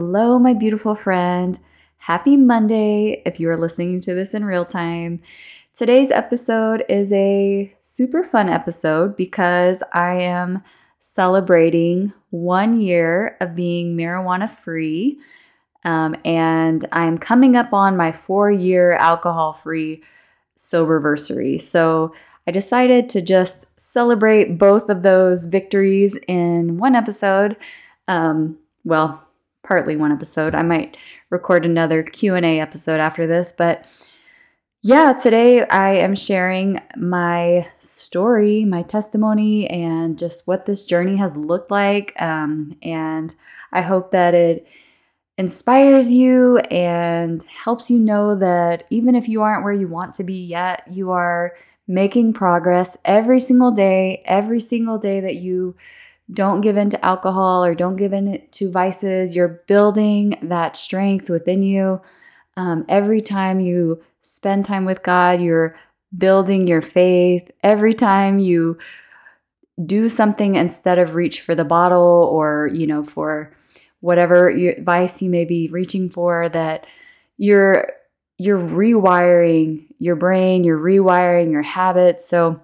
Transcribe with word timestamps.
Hello, 0.00 0.38
my 0.38 0.54
beautiful 0.54 0.94
friend. 0.94 1.58
Happy 1.98 2.36
Monday 2.36 3.20
if 3.26 3.40
you 3.40 3.50
are 3.50 3.56
listening 3.56 4.00
to 4.02 4.14
this 4.14 4.32
in 4.32 4.44
real 4.44 4.64
time. 4.64 5.20
Today's 5.76 6.12
episode 6.12 6.84
is 6.88 7.12
a 7.12 7.74
super 7.82 8.22
fun 8.22 8.48
episode 8.48 9.16
because 9.16 9.82
I 9.92 10.20
am 10.20 10.62
celebrating 11.00 12.12
one 12.30 12.80
year 12.80 13.36
of 13.40 13.56
being 13.56 13.96
marijuana 13.96 14.48
free. 14.48 15.18
Um, 15.84 16.14
and 16.24 16.84
I'm 16.92 17.18
coming 17.18 17.56
up 17.56 17.72
on 17.72 17.96
my 17.96 18.12
four 18.12 18.52
year 18.52 18.92
alcohol 18.92 19.52
free 19.52 20.04
soberversary. 20.56 21.60
So 21.60 22.14
I 22.46 22.52
decided 22.52 23.08
to 23.08 23.20
just 23.20 23.66
celebrate 23.76 24.58
both 24.58 24.90
of 24.90 25.02
those 25.02 25.46
victories 25.46 26.16
in 26.28 26.78
one 26.78 26.94
episode. 26.94 27.56
Um, 28.06 28.58
well, 28.84 29.27
partly 29.68 29.96
one 29.96 30.10
episode. 30.10 30.54
I 30.54 30.62
might 30.62 30.96
record 31.28 31.66
another 31.66 32.02
Q&A 32.02 32.58
episode 32.58 33.00
after 33.00 33.26
this, 33.26 33.52
but 33.56 33.84
yeah, 34.82 35.12
today 35.12 35.66
I 35.66 35.90
am 35.90 36.14
sharing 36.14 36.80
my 36.96 37.66
story, 37.78 38.64
my 38.64 38.82
testimony, 38.82 39.68
and 39.68 40.18
just 40.18 40.46
what 40.46 40.64
this 40.64 40.86
journey 40.86 41.16
has 41.16 41.36
looked 41.36 41.70
like. 41.70 42.14
Um, 42.18 42.78
and 42.82 43.34
I 43.70 43.82
hope 43.82 44.10
that 44.12 44.34
it 44.34 44.66
inspires 45.36 46.10
you 46.10 46.58
and 46.58 47.42
helps 47.42 47.90
you 47.90 47.98
know 47.98 48.36
that 48.36 48.84
even 48.88 49.14
if 49.14 49.28
you 49.28 49.42
aren't 49.42 49.64
where 49.64 49.72
you 49.74 49.86
want 49.86 50.14
to 50.14 50.24
be 50.24 50.46
yet, 50.46 50.82
you 50.90 51.10
are 51.10 51.54
making 51.86 52.32
progress 52.32 52.96
every 53.04 53.40
single 53.40 53.70
day, 53.70 54.22
every 54.24 54.60
single 54.60 54.98
day 54.98 55.20
that 55.20 55.36
you 55.36 55.76
don't 56.32 56.60
give 56.60 56.76
in 56.76 56.90
to 56.90 57.04
alcohol 57.04 57.64
or 57.64 57.74
don't 57.74 57.96
give 57.96 58.12
in 58.12 58.42
to 58.50 58.70
vices. 58.70 59.34
You're 59.34 59.62
building 59.66 60.38
that 60.42 60.76
strength 60.76 61.30
within 61.30 61.62
you. 61.62 62.00
Um, 62.56 62.84
every 62.88 63.22
time 63.22 63.60
you 63.60 64.02
spend 64.22 64.64
time 64.64 64.84
with 64.84 65.02
God, 65.02 65.40
you're 65.40 65.78
building 66.16 66.66
your 66.66 66.82
faith. 66.82 67.50
Every 67.62 67.94
time 67.94 68.38
you 68.38 68.78
do 69.84 70.08
something 70.08 70.56
instead 70.56 70.98
of 70.98 71.14
reach 71.14 71.40
for 71.40 71.54
the 71.54 71.64
bottle 71.64 72.28
or, 72.30 72.68
you 72.74 72.86
know, 72.86 73.04
for 73.04 73.54
whatever 74.00 74.48
advice 74.48 75.22
you 75.22 75.30
may 75.30 75.44
be 75.44 75.68
reaching 75.68 76.10
for, 76.10 76.48
that 76.48 76.86
you're 77.36 77.92
you're 78.40 78.60
rewiring 78.60 79.86
your 79.98 80.14
brain, 80.14 80.62
you're 80.62 80.78
rewiring 80.78 81.50
your 81.50 81.62
habits. 81.62 82.26
So, 82.26 82.60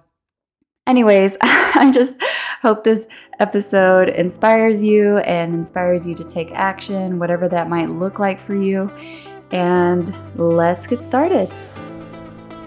anyways, 0.87 1.35
I'm 1.41 1.91
just 1.91 2.13
hope 2.61 2.83
this 2.83 3.07
episode 3.39 4.09
inspires 4.09 4.81
you 4.81 5.17
and 5.19 5.53
inspires 5.53 6.07
you 6.07 6.15
to 6.15 6.23
take 6.23 6.51
action, 6.51 7.19
whatever 7.19 7.49
that 7.49 7.69
might 7.69 7.89
look 7.89 8.19
like 8.19 8.39
for 8.39 8.55
you. 8.55 8.91
And 9.51 10.15
let's 10.37 10.87
get 10.87 11.03
started. 11.03 11.51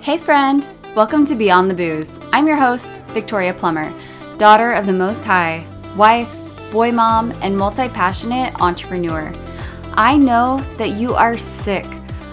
Hey, 0.00 0.18
friend, 0.18 0.68
welcome 0.94 1.24
to 1.26 1.34
Beyond 1.34 1.70
the 1.70 1.74
Booze. 1.74 2.18
I'm 2.32 2.46
your 2.46 2.56
host, 2.56 3.00
Victoria 3.08 3.54
Plummer, 3.54 3.92
daughter 4.36 4.72
of 4.72 4.86
the 4.86 4.92
Most 4.92 5.24
High, 5.24 5.66
wife, 5.96 6.34
boy 6.70 6.92
mom, 6.92 7.32
and 7.42 7.56
multi 7.56 7.88
passionate 7.88 8.60
entrepreneur. 8.60 9.32
I 9.94 10.16
know 10.16 10.60
that 10.76 10.92
you 10.92 11.14
are 11.14 11.36
sick 11.36 11.86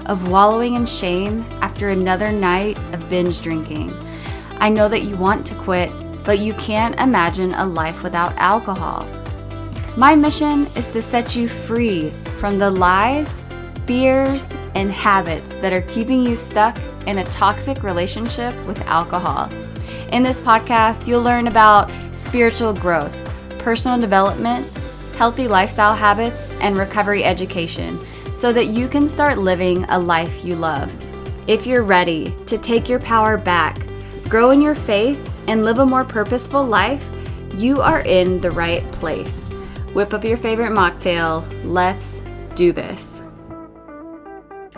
of 0.06 0.30
wallowing 0.30 0.76
in 0.76 0.86
shame 0.86 1.44
after 1.62 1.90
another 1.90 2.32
night 2.32 2.78
of 2.94 3.10
binge 3.10 3.42
drinking. 3.42 3.98
I 4.60 4.70
know 4.70 4.88
that 4.88 5.04
you 5.04 5.18
want 5.18 5.46
to 5.48 5.56
quit, 5.56 5.92
but 6.26 6.40
you 6.40 6.54
can't 6.56 7.00
imagine 7.00 7.54
a 7.54 7.66
life 7.66 8.04
without 8.04 8.36
alcohol. 8.38 9.08
My 9.96 10.16
mission 10.16 10.66
is 10.76 10.88
to 10.88 11.02
set 11.02 11.36
you 11.36 11.48
free 11.48 12.10
from 12.40 12.58
the 12.58 12.70
lies, 12.70 13.44
fears, 13.86 14.52
and 14.74 14.92
habits 14.92 15.54
that 15.56 15.72
are 15.72 15.84
keeping 15.84 16.24
you 16.24 16.36
stuck 16.36 16.78
in 17.08 17.20
a 17.20 17.26
toxic 17.26 17.84
relationship 17.84 18.54
with 18.66 18.80
alcohol. 18.82 19.50
In 20.12 20.24
this 20.24 20.40
podcast, 20.40 21.08
you'll 21.08 21.22
learn 21.22 21.48
about 21.48 21.92
spiritual 22.18 22.74
growth, 22.74 23.16
personal 23.60 24.00
development, 24.00 24.68
healthy 25.16 25.48
lifestyle 25.48 25.96
habits, 25.96 26.50
and 26.60 26.76
recovery 26.76 27.24
education 27.24 28.06
so 28.34 28.52
that 28.52 28.68
you 28.68 28.88
can 28.88 29.08
start 29.08 29.38
living 29.38 29.86
a 29.86 29.98
life 29.98 30.44
you 30.44 30.56
love. 30.56 30.94
If 31.48 31.66
you're 31.66 31.84
ready 31.84 32.36
to 32.48 32.58
take 32.58 32.90
your 32.90 33.00
power 33.00 33.38
back, 33.38 33.80
grow 34.28 34.52
in 34.52 34.62
your 34.62 34.76
faith, 34.76 35.20
and 35.48 35.64
live 35.64 35.80
a 35.80 35.86
more 35.86 36.04
purposeful 36.04 36.64
life, 36.64 37.04
you 37.56 37.82
are 37.82 38.02
in 38.02 38.40
the 38.42 38.52
right 38.52 38.90
place. 38.92 39.36
Whip 39.94 40.14
up 40.14 40.24
your 40.24 40.38
favorite 40.38 40.72
mocktail. 40.72 41.46
Let's 41.64 42.22
do 42.56 42.72
this. 42.72 43.22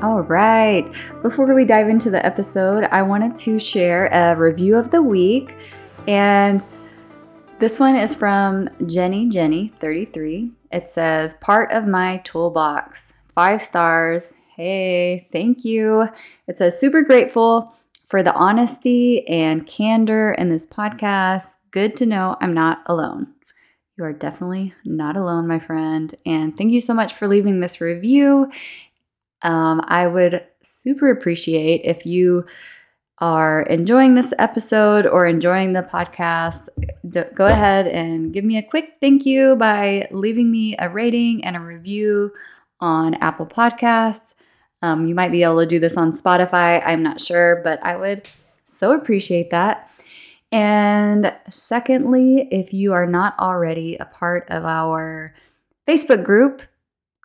All 0.01 0.22
right. 0.22 0.88
Before 1.23 1.53
we 1.53 1.66
dive 1.66 1.89
into 1.89 2.09
the 2.09 2.23
episode, 2.25 2.83
I 2.91 3.01
wanted 3.01 3.35
to 3.38 3.59
share 3.59 4.07
a 4.07 4.35
review 4.35 4.77
of 4.77 4.91
the 4.91 5.01
week. 5.01 5.56
And 6.07 6.66
this 7.59 7.79
one 7.79 7.95
is 7.95 8.13
from 8.13 8.69
Jenny 8.85 9.27
Jenny 9.29 9.73
33. 9.79 10.51
It 10.72 10.89
says, 10.89 11.35
Part 11.41 11.72
of 11.72 11.88
my 11.88 12.17
toolbox 12.23 13.16
five 13.38 13.61
stars. 13.61 14.33
Hey, 14.56 15.27
thank 15.31 15.63
you. 15.63 16.09
It 16.47 16.57
says, 16.57 16.79
super 16.79 17.03
grateful 17.03 17.72
for 18.07 18.23
the 18.23 18.34
honesty 18.34 19.28
and 19.28 19.68
candor 19.68 20.31
in 20.31 20.50
this 20.50 20.66
podcast. 20.66 21.57
Good 21.72 21.95
to 21.97 22.06
know 22.06 22.38
I'm 22.41 22.53
not 22.53 22.79
alone. 22.88 23.28
You 23.97 24.06
are 24.06 24.13
definitely 24.13 24.73
not 24.85 25.18
alone, 25.18 25.47
my 25.47 25.59
friend. 25.59 26.13
And 26.25 26.56
thank 26.57 26.72
you 26.72 26.81
so 26.81 26.94
much 26.94 27.13
for 27.13 27.28
leaving 27.28 27.59
this 27.59 27.81
review. 27.81 28.51
Um, 29.41 29.81
I 29.85 30.07
would 30.07 30.45
super 30.63 31.09
appreciate 31.12 31.81
if 31.84 32.06
you 32.06 32.45
are 33.19 33.63
enjoying 33.63 34.13
this 34.13 34.34
episode 34.38 35.07
or 35.07 35.25
enjoying 35.25 35.74
the 35.74 35.81
podcast, 35.81 36.68
go 37.34 37.45
ahead 37.45 37.88
and 37.88 38.31
give 38.31 38.45
me 38.45 38.57
a 38.57 38.63
quick 38.63 38.94
thank 39.01 39.25
you 39.25 39.56
by 39.56 40.07
leaving 40.12 40.51
me 40.51 40.75
a 40.78 40.88
rating 40.88 41.44
and 41.44 41.56
a 41.56 41.59
review 41.59 42.31
on 42.79 43.16
Apple 43.16 43.47
Podcasts. 43.47 44.35
Um, 44.81 45.05
you 45.05 45.15
might 45.15 45.31
be 45.31 45.43
able 45.43 45.59
to 45.59 45.65
do 45.65 45.79
this 45.79 45.97
on 45.97 46.11
Spotify. 46.11 46.81
I'm 46.85 47.03
not 47.03 47.19
sure, 47.19 47.61
but 47.63 47.83
I 47.83 47.95
would 47.95 48.27
so 48.65 48.95
appreciate 48.95 49.49
that. 49.49 49.91
And 50.51 51.33
secondly, 51.49 52.47
if 52.51 52.73
you 52.73 52.93
are 52.93 53.07
not 53.07 53.38
already 53.39 53.97
a 53.97 54.05
part 54.05 54.45
of 54.49 54.65
our 54.65 55.33
Facebook 55.88 56.23
group, 56.23 56.61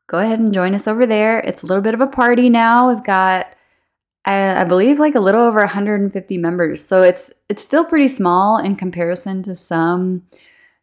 go 0.07 0.19
ahead 0.19 0.41
and 0.41 0.53
join 0.53 0.75
us 0.75 0.89
over 0.89 1.07
there. 1.07 1.41
It's 1.41 1.63
a 1.63 1.67
little 1.67 1.83
bit 1.83 1.95
of 1.95 2.01
a 2.01 2.07
party 2.07 2.49
now. 2.49 2.89
We've 2.89 3.05
got 3.05 3.55
I, 4.25 4.63
I 4.63 4.65
believe 4.65 4.99
like 4.99 5.15
a 5.15 5.21
little 5.21 5.41
over 5.43 5.61
150 5.61 6.39
members. 6.39 6.85
So 6.85 7.03
it's 7.03 7.31
it's 7.49 7.63
still 7.63 7.85
pretty 7.85 8.09
small 8.09 8.59
in 8.59 8.77
comparison 8.77 9.43
to 9.45 9.55
some, 9.55 10.23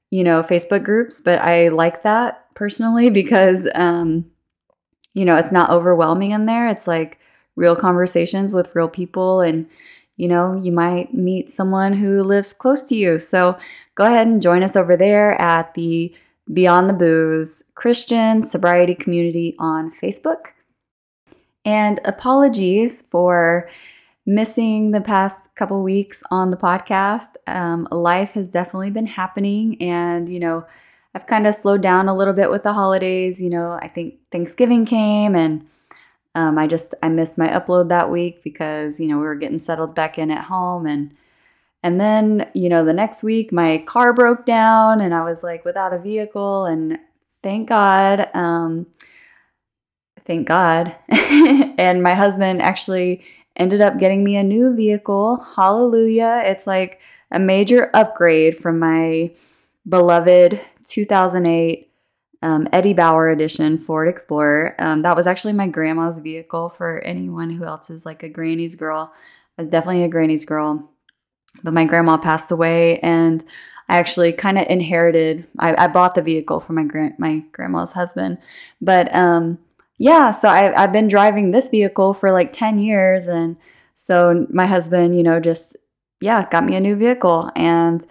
you 0.10 0.24
know, 0.24 0.44
Facebook 0.44 0.84
groups, 0.84 1.22
but 1.22 1.40
I 1.40 1.70
like 1.70 2.04
that 2.04 2.46
personally 2.54 3.10
because 3.10 3.68
um 3.76 4.26
you 5.14 5.26
know, 5.26 5.36
it's 5.36 5.52
not 5.52 5.70
overwhelming 5.70 6.32
in 6.32 6.46
there. 6.46 6.68
It's 6.68 6.88
like 6.88 7.20
real 7.56 7.76
conversations 7.76 8.54
with 8.54 8.76
real 8.76 8.90
people 8.90 9.42
and 9.42 9.68
you 10.20 10.28
know, 10.28 10.54
you 10.62 10.74
might 10.74 11.14
meet 11.14 11.50
someone 11.50 11.94
who 11.94 12.22
lives 12.22 12.52
close 12.52 12.84
to 12.84 12.96
you. 12.96 13.18
So 13.18 13.58
go 13.96 14.06
ahead 14.06 14.28
and 14.28 14.42
join 14.42 14.64
us 14.64 14.76
over 14.76 14.98
there 14.98 15.42
at 15.42 15.76
the 15.76 16.14
Beyond 16.52 16.90
the 16.90 16.94
Booze 16.94 17.64
Christian 17.76 18.44
Sobriety 18.44 18.96
Community 18.96 19.56
on 19.60 19.94
Facebook. 19.94 20.48
And 21.64 22.02
apologies 22.04 23.04
for 23.10 23.70
missing 24.26 24.92
the 24.92 25.00
past 25.00 25.38
couple 25.56 25.82
weeks 25.84 26.22
on 26.32 26.52
the 26.52 26.58
podcast. 26.58 27.36
Um, 27.48 27.88
life 27.90 28.32
has 28.32 28.50
definitely 28.50 28.92
been 28.92 29.08
happening, 29.08 29.82
and 29.82 30.28
you 30.28 30.40
know, 30.40 30.66
I've 31.20 31.28
kind 31.28 31.48
of 31.48 31.54
slowed 31.54 31.82
down 31.82 32.08
a 32.08 32.16
little 32.16 32.34
bit 32.34 32.50
with 32.50 32.64
the 32.64 32.72
holidays. 32.72 33.42
You 33.42 33.50
know, 33.50 33.72
I 33.72 33.90
think 33.90 34.16
Thanksgiving 34.32 34.86
came 34.86 35.36
and 35.36 35.68
um, 36.34 36.58
I 36.58 36.66
just 36.66 36.94
I 37.04 37.10
missed 37.10 37.38
my 37.38 37.50
upload 37.50 37.90
that 37.90 38.10
week 38.10 38.42
because 38.42 39.02
you 39.02 39.08
know 39.10 39.18
we 39.18 39.24
were 39.26 39.36
getting 39.36 39.60
settled 39.60 39.94
back 39.94 40.18
in 40.18 40.32
at 40.32 40.46
home 40.46 40.86
and 40.86 41.14
and 41.84 42.00
then 42.00 42.50
you 42.54 42.70
know 42.70 42.86
the 42.86 42.94
next 42.94 43.22
week 43.22 43.52
my 43.52 43.80
car 43.80 44.14
broke 44.14 44.46
down 44.46 45.02
and 45.02 45.14
I 45.14 45.26
was 45.26 45.44
like 45.44 45.66
without 45.66 45.94
a 45.94 46.00
vehicle 46.00 46.66
and 46.66 47.00
thank 47.44 47.68
God, 47.68 48.30
um, 48.34 48.88
thank 50.24 50.48
God, 50.48 50.96
and 51.10 52.02
my 52.02 52.16
husband 52.16 52.62
actually 52.62 53.26
ended 53.58 53.82
up 53.82 53.98
getting 54.00 54.24
me 54.24 54.38
a 54.38 54.44
new 54.44 54.74
vehicle. 54.74 55.46
Hallelujah! 55.58 56.44
It's 56.46 56.66
like 56.66 57.02
a 57.30 57.40
major 57.40 57.90
upgrade 57.94 58.58
from 58.58 58.80
my 58.80 59.32
beloved 59.86 60.62
2008 60.90 61.90
um, 62.42 62.68
Eddie 62.72 62.94
Bauer 62.94 63.30
edition 63.30 63.78
Ford 63.78 64.08
Explorer. 64.08 64.76
Um, 64.80 65.02
that 65.02 65.16
was 65.16 65.28
actually 65.28 65.54
my 65.54 65.68
grandma's 65.68 66.20
vehicle 66.20 66.70
for 66.70 67.00
anyone 67.02 67.50
who 67.50 67.66
else 67.66 67.90
is 67.90 68.06
like 68.06 68.24
a 68.24 68.30
granny's 68.30 68.76
girl. 68.76 69.14
I 69.58 69.62
was 69.62 69.70
definitely 69.70 70.04
a 70.04 70.10
granny's 70.10 70.46
girl, 70.46 70.90
but 71.64 71.74
my 71.74 71.86
grandma 71.86 72.18
passed 72.18 72.52
away 72.52 73.00
and 73.00 73.44
I 73.90 73.98
actually 73.98 74.32
kind 74.34 74.58
of 74.58 74.68
inherited. 74.68 75.48
I, 75.58 75.86
I, 75.86 75.88
bought 75.88 76.14
the 76.14 76.22
vehicle 76.22 76.60
for 76.60 76.74
my 76.74 76.84
grand 76.84 77.16
my 77.18 77.44
grandma's 77.52 77.92
husband, 77.92 78.38
but 78.80 79.14
um, 79.14 79.58
yeah. 79.98 80.30
So 80.30 80.48
I, 80.48 80.82
I've 80.82 80.94
been 80.94 81.08
driving 81.08 81.50
this 81.50 81.70
vehicle 81.70 82.14
for 82.14 82.32
like 82.32 82.54
ten 82.54 82.78
years, 82.78 83.26
and 83.26 83.58
so 83.96 84.46
my 84.52 84.68
husband, 84.68 85.18
you 85.18 85.24
know, 85.24 85.40
just 85.40 85.76
yeah, 86.22 86.48
got 86.52 86.66
me 86.66 86.76
a 86.76 86.80
new 86.80 86.96
vehicle, 86.96 87.50
and 87.56 88.06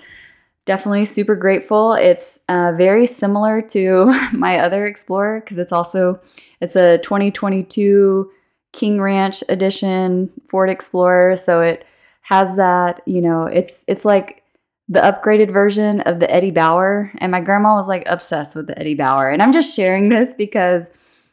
definitely 0.68 1.06
super 1.06 1.34
grateful. 1.34 1.94
It's 1.94 2.40
uh, 2.50 2.72
very 2.76 3.06
similar 3.06 3.62
to 3.62 4.14
my 4.34 4.58
other 4.58 4.86
Explorer 4.86 5.40
because 5.40 5.56
it's 5.56 5.72
also 5.72 6.20
it's 6.60 6.76
a 6.76 6.98
2022 6.98 8.30
King 8.72 9.00
Ranch 9.00 9.42
edition 9.48 10.30
Ford 10.48 10.68
Explorer, 10.68 11.36
so 11.36 11.62
it 11.62 11.86
has 12.20 12.54
that. 12.56 13.00
You 13.06 13.22
know, 13.22 13.44
it's 13.44 13.82
it's 13.88 14.04
like 14.04 14.44
the 14.90 15.00
upgraded 15.00 15.50
version 15.50 16.02
of 16.02 16.20
the 16.20 16.30
Eddie 16.30 16.50
Bauer, 16.50 17.10
and 17.16 17.32
my 17.32 17.40
grandma 17.40 17.74
was 17.76 17.88
like 17.88 18.06
obsessed 18.06 18.54
with 18.54 18.66
the 18.66 18.78
Eddie 18.78 18.94
Bauer. 18.94 19.30
And 19.30 19.42
I'm 19.42 19.54
just 19.54 19.74
sharing 19.74 20.08
this 20.10 20.34
because 20.34 21.30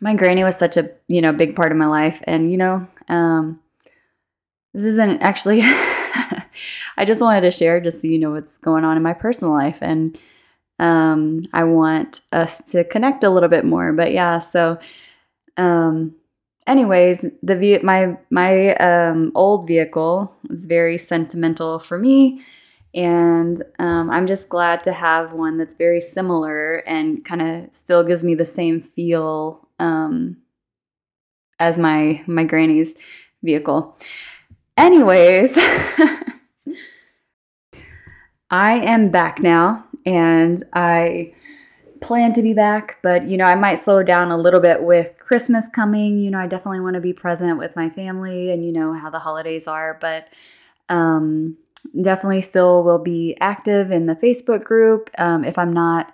my 0.00 0.14
granny 0.14 0.44
was 0.44 0.56
such 0.56 0.76
a 0.76 0.90
you 1.08 1.22
know 1.22 1.32
big 1.32 1.56
part 1.56 1.72
of 1.72 1.78
my 1.78 1.86
life, 1.86 2.22
and 2.24 2.52
you 2.52 2.58
know, 2.58 2.86
um, 3.08 3.58
this 4.74 4.84
isn't 4.84 5.22
actually. 5.22 5.62
I 7.00 7.06
just 7.06 7.22
wanted 7.22 7.40
to 7.40 7.50
share 7.50 7.80
just 7.80 8.02
so 8.02 8.08
you 8.08 8.18
know 8.18 8.32
what's 8.32 8.58
going 8.58 8.84
on 8.84 8.98
in 8.98 9.02
my 9.02 9.14
personal 9.14 9.54
life. 9.54 9.78
And 9.80 10.18
um, 10.78 11.44
I 11.54 11.64
want 11.64 12.20
us 12.30 12.62
to 12.72 12.84
connect 12.84 13.24
a 13.24 13.30
little 13.30 13.48
bit 13.48 13.64
more. 13.64 13.94
But 13.94 14.12
yeah, 14.12 14.38
so 14.38 14.78
um, 15.56 16.14
anyways, 16.66 17.24
the 17.42 17.56
ve- 17.56 17.78
my 17.78 18.18
my 18.28 18.74
um, 18.74 19.32
old 19.34 19.66
vehicle 19.66 20.36
is 20.50 20.66
very 20.66 20.98
sentimental 20.98 21.78
for 21.78 21.98
me, 21.98 22.42
and 22.92 23.62
um, 23.78 24.10
I'm 24.10 24.26
just 24.26 24.50
glad 24.50 24.82
to 24.84 24.92
have 24.92 25.32
one 25.32 25.56
that's 25.56 25.76
very 25.76 26.00
similar 26.00 26.82
and 26.86 27.24
kind 27.24 27.40
of 27.40 27.74
still 27.74 28.04
gives 28.04 28.22
me 28.22 28.34
the 28.34 28.44
same 28.44 28.82
feel 28.82 29.66
um, 29.78 30.36
as 31.58 31.78
my 31.78 32.22
my 32.26 32.44
granny's 32.44 32.94
vehicle. 33.42 33.96
Anyways. 34.76 35.58
I 38.50 38.78
am 38.78 39.10
back 39.10 39.40
now 39.40 39.84
and 40.04 40.62
I 40.72 41.34
plan 42.00 42.32
to 42.32 42.42
be 42.42 42.52
back, 42.52 42.98
but 43.02 43.28
you 43.28 43.36
know, 43.36 43.44
I 43.44 43.54
might 43.54 43.74
slow 43.74 44.02
down 44.02 44.30
a 44.30 44.36
little 44.36 44.60
bit 44.60 44.82
with 44.82 45.14
Christmas 45.18 45.68
coming. 45.68 46.18
You 46.18 46.30
know, 46.30 46.38
I 46.38 46.46
definitely 46.46 46.80
want 46.80 46.94
to 46.94 47.00
be 47.00 47.12
present 47.12 47.58
with 47.58 47.76
my 47.76 47.90
family 47.90 48.50
and 48.50 48.64
you 48.64 48.72
know 48.72 48.94
how 48.94 49.10
the 49.10 49.20
holidays 49.20 49.68
are, 49.68 49.98
but 50.00 50.28
um, 50.88 51.58
definitely 52.00 52.40
still 52.40 52.82
will 52.82 52.98
be 52.98 53.36
active 53.40 53.92
in 53.92 54.06
the 54.06 54.16
Facebook 54.16 54.64
group 54.64 55.10
um, 55.18 55.44
if 55.44 55.56
I'm 55.56 55.72
not 55.72 56.12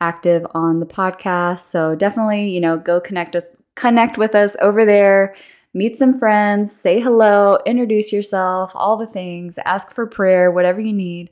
active 0.00 0.46
on 0.52 0.80
the 0.80 0.86
podcast. 0.86 1.60
So 1.60 1.94
definitely, 1.94 2.50
you 2.50 2.60
know, 2.60 2.76
go 2.76 3.00
connect 3.00 3.34
with 3.34 3.46
connect 3.76 4.18
with 4.18 4.34
us 4.34 4.56
over 4.60 4.84
there. 4.84 5.34
Meet 5.72 5.96
some 5.96 6.18
friends, 6.18 6.74
say 6.74 6.98
hello, 6.98 7.58
introduce 7.64 8.12
yourself, 8.12 8.72
all 8.74 8.96
the 8.96 9.06
things, 9.06 9.58
ask 9.64 9.90
for 9.90 10.06
prayer, 10.06 10.50
whatever 10.50 10.80
you 10.80 10.92
need 10.92 11.30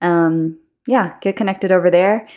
um, 0.00 0.58
yeah, 0.86 1.14
get 1.20 1.36
connected 1.36 1.72
over 1.72 1.90
there. 1.90 2.28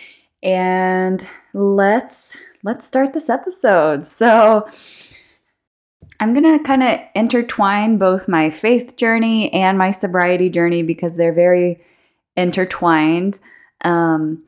And 0.43 1.25
let's 1.53 2.37
let's 2.63 2.85
start 2.85 3.13
this 3.13 3.29
episode. 3.29 4.05
So 4.05 4.67
I'm 6.21 6.35
going 6.35 6.57
to 6.57 6.63
kind 6.63 6.83
of 6.83 6.99
intertwine 7.15 7.97
both 7.97 8.27
my 8.27 8.51
faith 8.51 8.95
journey 8.95 9.51
and 9.53 9.75
my 9.77 9.89
sobriety 9.89 10.49
journey 10.49 10.83
because 10.83 11.17
they're 11.17 11.33
very 11.33 11.83
intertwined. 12.37 13.39
Um, 13.83 14.43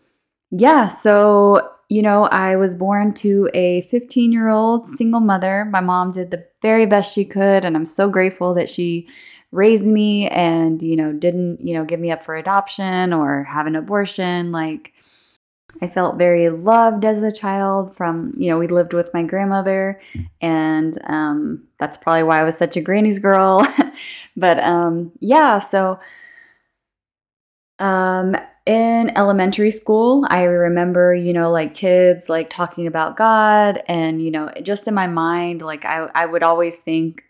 yeah, 0.51 0.87
so, 0.87 1.71
you 1.89 2.03
know, 2.03 2.25
I 2.25 2.57
was 2.57 2.75
born 2.75 3.15
to 3.15 3.49
a 3.55 3.81
15 3.89 4.31
year 4.31 4.49
old 4.49 4.87
single 4.87 5.19
mother. 5.19 5.65
My 5.65 5.81
mom 5.81 6.11
did 6.11 6.29
the 6.29 6.45
very 6.61 6.85
best 6.85 7.11
she 7.11 7.25
could, 7.25 7.65
and 7.65 7.75
I'm 7.75 7.87
so 7.87 8.07
grateful 8.07 8.53
that 8.53 8.69
she 8.69 9.07
raised 9.53 9.85
me 9.85 10.27
and, 10.29 10.81
you 10.81 10.95
know, 10.95 11.13
didn't, 11.13 11.61
you 11.61 11.73
know, 11.75 11.85
give 11.85 11.99
me 11.99 12.11
up 12.11 12.23
for 12.23 12.35
adoption 12.35 13.13
or 13.13 13.43
have 13.43 13.67
an 13.67 13.75
abortion. 13.75 14.51
Like, 14.51 14.93
I 15.81 15.87
felt 15.87 16.17
very 16.17 16.49
loved 16.49 17.05
as 17.05 17.21
a 17.21 17.31
child 17.31 17.95
from, 17.95 18.33
you 18.37 18.49
know, 18.49 18.57
we 18.57 18.67
lived 18.67 18.93
with 18.93 19.13
my 19.13 19.23
grandmother, 19.23 19.99
and 20.41 20.97
um, 21.05 21.63
that's 21.79 21.97
probably 21.97 22.23
why 22.23 22.39
I 22.39 22.43
was 22.43 22.57
such 22.57 22.77
a 22.77 22.81
granny's 22.81 23.19
girl. 23.19 23.65
but 24.37 24.59
um, 24.59 25.11
yeah, 25.19 25.59
so 25.59 25.99
um, 27.79 28.35
in 28.65 29.11
elementary 29.17 29.71
school, 29.71 30.25
I 30.29 30.43
remember, 30.43 31.13
you 31.13 31.33
know, 31.33 31.51
like 31.51 31.75
kids 31.75 32.29
like 32.29 32.49
talking 32.49 32.87
about 32.87 33.17
God, 33.17 33.83
and, 33.87 34.21
you 34.21 34.31
know, 34.31 34.51
just 34.61 34.87
in 34.87 34.93
my 34.93 35.07
mind, 35.07 35.61
like 35.61 35.85
I, 35.85 36.09
I 36.15 36.25
would 36.25 36.43
always 36.43 36.77
think, 36.77 37.23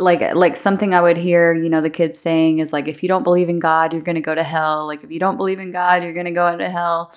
like 0.00 0.34
like 0.34 0.56
something 0.56 0.94
I 0.94 1.00
would 1.00 1.16
hear, 1.16 1.52
you 1.52 1.68
know, 1.68 1.80
the 1.80 1.90
kids 1.90 2.18
saying 2.18 2.58
is 2.58 2.72
like 2.72 2.88
if 2.88 3.02
you 3.02 3.08
don't 3.08 3.22
believe 3.22 3.48
in 3.48 3.58
God, 3.58 3.92
you're 3.92 4.02
to 4.02 4.20
go 4.20 4.34
to 4.34 4.42
hell. 4.42 4.86
Like 4.86 5.04
if 5.04 5.10
you 5.10 5.20
don't 5.20 5.36
believe 5.36 5.60
in 5.60 5.72
God, 5.72 6.02
you're 6.02 6.12
to 6.24 6.30
go 6.30 6.46
into 6.46 6.68
hell. 6.68 7.12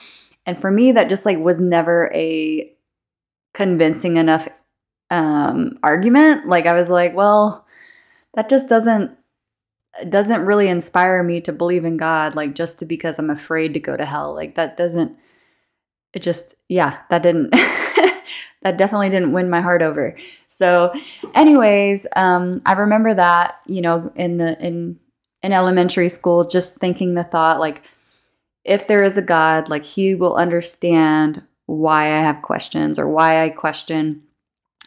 And 0.46 0.60
for 0.60 0.70
me 0.70 0.92
that 0.92 1.10
just 1.10 1.26
like 1.26 1.38
was 1.38 1.60
never 1.60 2.12
a 2.14 2.72
convincing 3.54 4.18
enough 4.18 4.48
um 5.10 5.78
argument. 5.84 6.48
Like 6.48 6.66
I 6.66 6.74
was 6.74 6.90
like, 6.90 7.16
well, 7.16 7.66
that 8.34 8.50
just 8.50 8.68
doesn't 8.68 9.18
doesn't 10.10 10.46
really 10.46 10.68
inspire 10.68 11.22
me 11.22 11.40
to 11.42 11.54
believe 11.54 11.86
in 11.86 11.98
God 11.98 12.36
like 12.36 12.56
just 12.56 12.88
because 12.88 13.20
I'm 13.20 13.30
afraid 13.30 13.74
to 13.76 13.80
go 13.80 13.96
to 13.96 14.06
hell. 14.06 14.34
Like 14.34 14.56
that 14.56 14.76
doesn't 14.76 15.18
it 16.14 16.22
just 16.22 16.56
yeah, 16.68 17.00
that 17.10 17.24
didn't 17.24 17.54
that 18.62 18.78
definitely 18.78 19.10
didn't 19.10 19.34
win 19.34 19.50
my 19.50 19.62
heart 19.62 19.82
over. 19.82 20.16
So, 20.48 20.94
anyways, 21.34 22.08
um, 22.16 22.62
I 22.66 22.74
remember 22.74 23.14
that 23.14 23.60
you 23.68 23.82
know 23.82 24.12
in 24.16 24.38
the 24.38 24.60
in 24.64 25.00
in 25.42 25.54
elementary 25.54 26.10
school, 26.10 26.48
just 26.48 26.76
thinking 26.78 27.14
the 27.14 27.24
thought 27.24 27.60
like, 27.60 27.84
if 28.64 28.88
there 28.88 29.04
is 29.04 29.18
a 29.18 29.22
God, 29.22 29.70
like 29.70 29.84
He 29.86 30.16
will 30.16 30.36
understand 30.36 31.44
why 31.66 32.06
I 32.06 32.22
have 32.22 32.42
questions 32.42 33.00
or 33.00 33.08
why 33.08 33.44
I 33.44 33.50
question. 33.50 34.24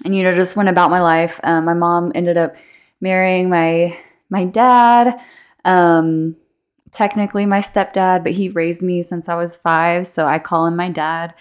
And 0.04 0.14
you 0.14 0.22
know, 0.22 0.34
just 0.34 0.56
went 0.56 0.68
about 0.68 0.90
my 0.90 1.00
life. 1.00 1.40
Um, 1.42 1.64
my 1.64 1.74
mom 1.74 2.12
ended 2.14 2.36
up 2.36 2.56
marrying 3.00 3.48
my 3.48 3.96
my 4.30 4.44
dad. 4.44 5.20
Um, 5.64 6.36
technically 6.96 7.44
my 7.44 7.58
stepdad, 7.58 8.22
but 8.22 8.32
he 8.32 8.48
raised 8.48 8.82
me 8.82 9.02
since 9.02 9.28
I 9.28 9.34
was 9.34 9.58
five, 9.58 10.06
so 10.06 10.26
I 10.26 10.38
call 10.38 10.66
him 10.66 10.76
my 10.76 10.88
dad. 10.88 11.34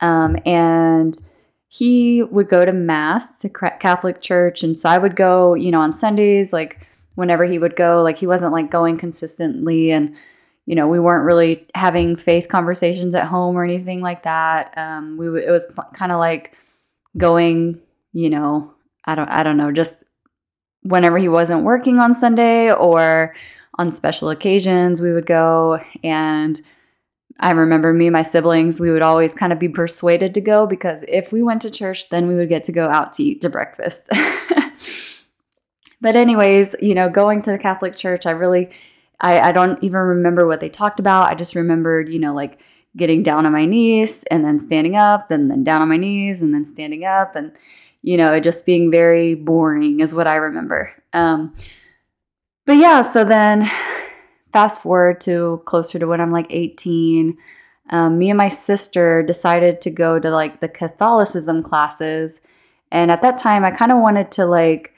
Um, 0.00 0.36
and 0.44 1.18
he 1.72 2.24
would 2.24 2.48
go 2.48 2.64
to 2.64 2.72
mass 2.72 3.38
to 3.38 3.48
Catholic 3.48 4.20
church. 4.20 4.64
And 4.64 4.76
so 4.76 4.88
I 4.88 4.98
would 4.98 5.14
go, 5.14 5.54
you 5.54 5.70
know, 5.70 5.78
on 5.78 5.92
Sundays, 5.92 6.52
like 6.52 6.80
whenever 7.14 7.44
he 7.44 7.60
would 7.60 7.76
go, 7.76 8.02
like 8.02 8.18
he 8.18 8.26
wasn't 8.26 8.52
like 8.52 8.72
going 8.72 8.98
consistently. 8.98 9.92
And, 9.92 10.16
you 10.66 10.74
know, 10.74 10.88
we 10.88 10.98
weren't 10.98 11.24
really 11.24 11.68
having 11.76 12.16
faith 12.16 12.48
conversations 12.48 13.14
at 13.14 13.28
home 13.28 13.56
or 13.56 13.62
anything 13.62 14.00
like 14.00 14.24
that. 14.24 14.74
Um, 14.76 15.16
we, 15.16 15.26
it 15.44 15.50
was 15.50 15.64
kind 15.94 16.10
of 16.10 16.18
like 16.18 16.56
going, 17.16 17.80
you 18.12 18.30
know, 18.30 18.74
I 19.04 19.14
don't, 19.14 19.30
I 19.30 19.44
don't 19.44 19.56
know, 19.56 19.70
just 19.70 19.94
whenever 20.82 21.18
he 21.18 21.28
wasn't 21.28 21.62
working 21.62 22.00
on 22.00 22.14
Sunday 22.14 22.72
or 22.72 23.32
on 23.78 23.92
special 23.92 24.28
occasions, 24.28 25.00
we 25.00 25.12
would 25.12 25.26
go 25.26 25.78
and, 26.02 26.60
I 27.40 27.50
remember 27.52 27.94
me 27.94 28.06
and 28.06 28.12
my 28.12 28.22
siblings, 28.22 28.80
we 28.80 28.90
would 28.90 29.02
always 29.02 29.34
kind 29.34 29.52
of 29.52 29.58
be 29.58 29.68
persuaded 29.68 30.34
to 30.34 30.40
go 30.42 30.66
because 30.66 31.04
if 31.08 31.32
we 31.32 31.42
went 31.42 31.62
to 31.62 31.70
church, 31.70 32.10
then 32.10 32.28
we 32.28 32.34
would 32.34 32.50
get 32.50 32.64
to 32.64 32.72
go 32.72 32.88
out 32.88 33.14
to 33.14 33.22
eat 33.22 33.40
to 33.40 33.48
breakfast. 33.48 34.06
but, 36.00 36.16
anyways, 36.16 36.76
you 36.80 36.94
know, 36.94 37.08
going 37.08 37.40
to 37.42 37.50
the 37.50 37.58
Catholic 37.58 37.96
Church, 37.96 38.26
I 38.26 38.32
really, 38.32 38.70
I, 39.20 39.40
I 39.40 39.52
don't 39.52 39.82
even 39.82 40.00
remember 40.00 40.46
what 40.46 40.60
they 40.60 40.68
talked 40.68 41.00
about. 41.00 41.30
I 41.30 41.34
just 41.34 41.54
remembered, 41.54 42.10
you 42.10 42.18
know, 42.18 42.34
like 42.34 42.60
getting 42.94 43.22
down 43.22 43.46
on 43.46 43.52
my 43.52 43.64
knees 43.64 44.22
and 44.24 44.44
then 44.44 44.60
standing 44.60 44.94
up 44.94 45.30
and 45.30 45.50
then 45.50 45.64
down 45.64 45.80
on 45.80 45.88
my 45.88 45.96
knees 45.96 46.42
and 46.42 46.52
then 46.52 46.66
standing 46.66 47.04
up 47.04 47.36
and, 47.36 47.56
you 48.02 48.18
know, 48.18 48.34
it 48.34 48.42
just 48.42 48.66
being 48.66 48.90
very 48.90 49.34
boring 49.34 50.00
is 50.00 50.14
what 50.14 50.26
I 50.26 50.36
remember. 50.36 50.92
Um, 51.14 51.54
but 52.66 52.76
yeah, 52.76 53.00
so 53.02 53.24
then 53.24 53.68
fast 54.52 54.82
forward 54.82 55.20
to 55.22 55.62
closer 55.64 55.98
to 55.98 56.06
when 56.06 56.20
I'm 56.20 56.32
like 56.32 56.46
18, 56.50 57.36
um, 57.90 58.18
me 58.18 58.30
and 58.30 58.38
my 58.38 58.48
sister 58.48 59.22
decided 59.22 59.80
to 59.82 59.90
go 59.90 60.18
to 60.18 60.30
like 60.30 60.60
the 60.60 60.68
Catholicism 60.68 61.62
classes. 61.62 62.40
And 62.92 63.10
at 63.10 63.22
that 63.22 63.38
time, 63.38 63.64
I 63.64 63.70
kind 63.70 63.92
of 63.92 63.98
wanted 63.98 64.30
to 64.32 64.46
like, 64.46 64.94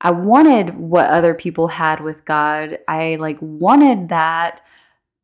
I 0.00 0.10
wanted 0.10 0.76
what 0.76 1.08
other 1.10 1.34
people 1.34 1.68
had 1.68 2.00
with 2.00 2.24
God. 2.24 2.78
I 2.88 3.16
like 3.16 3.38
wanted 3.40 4.08
that, 4.08 4.60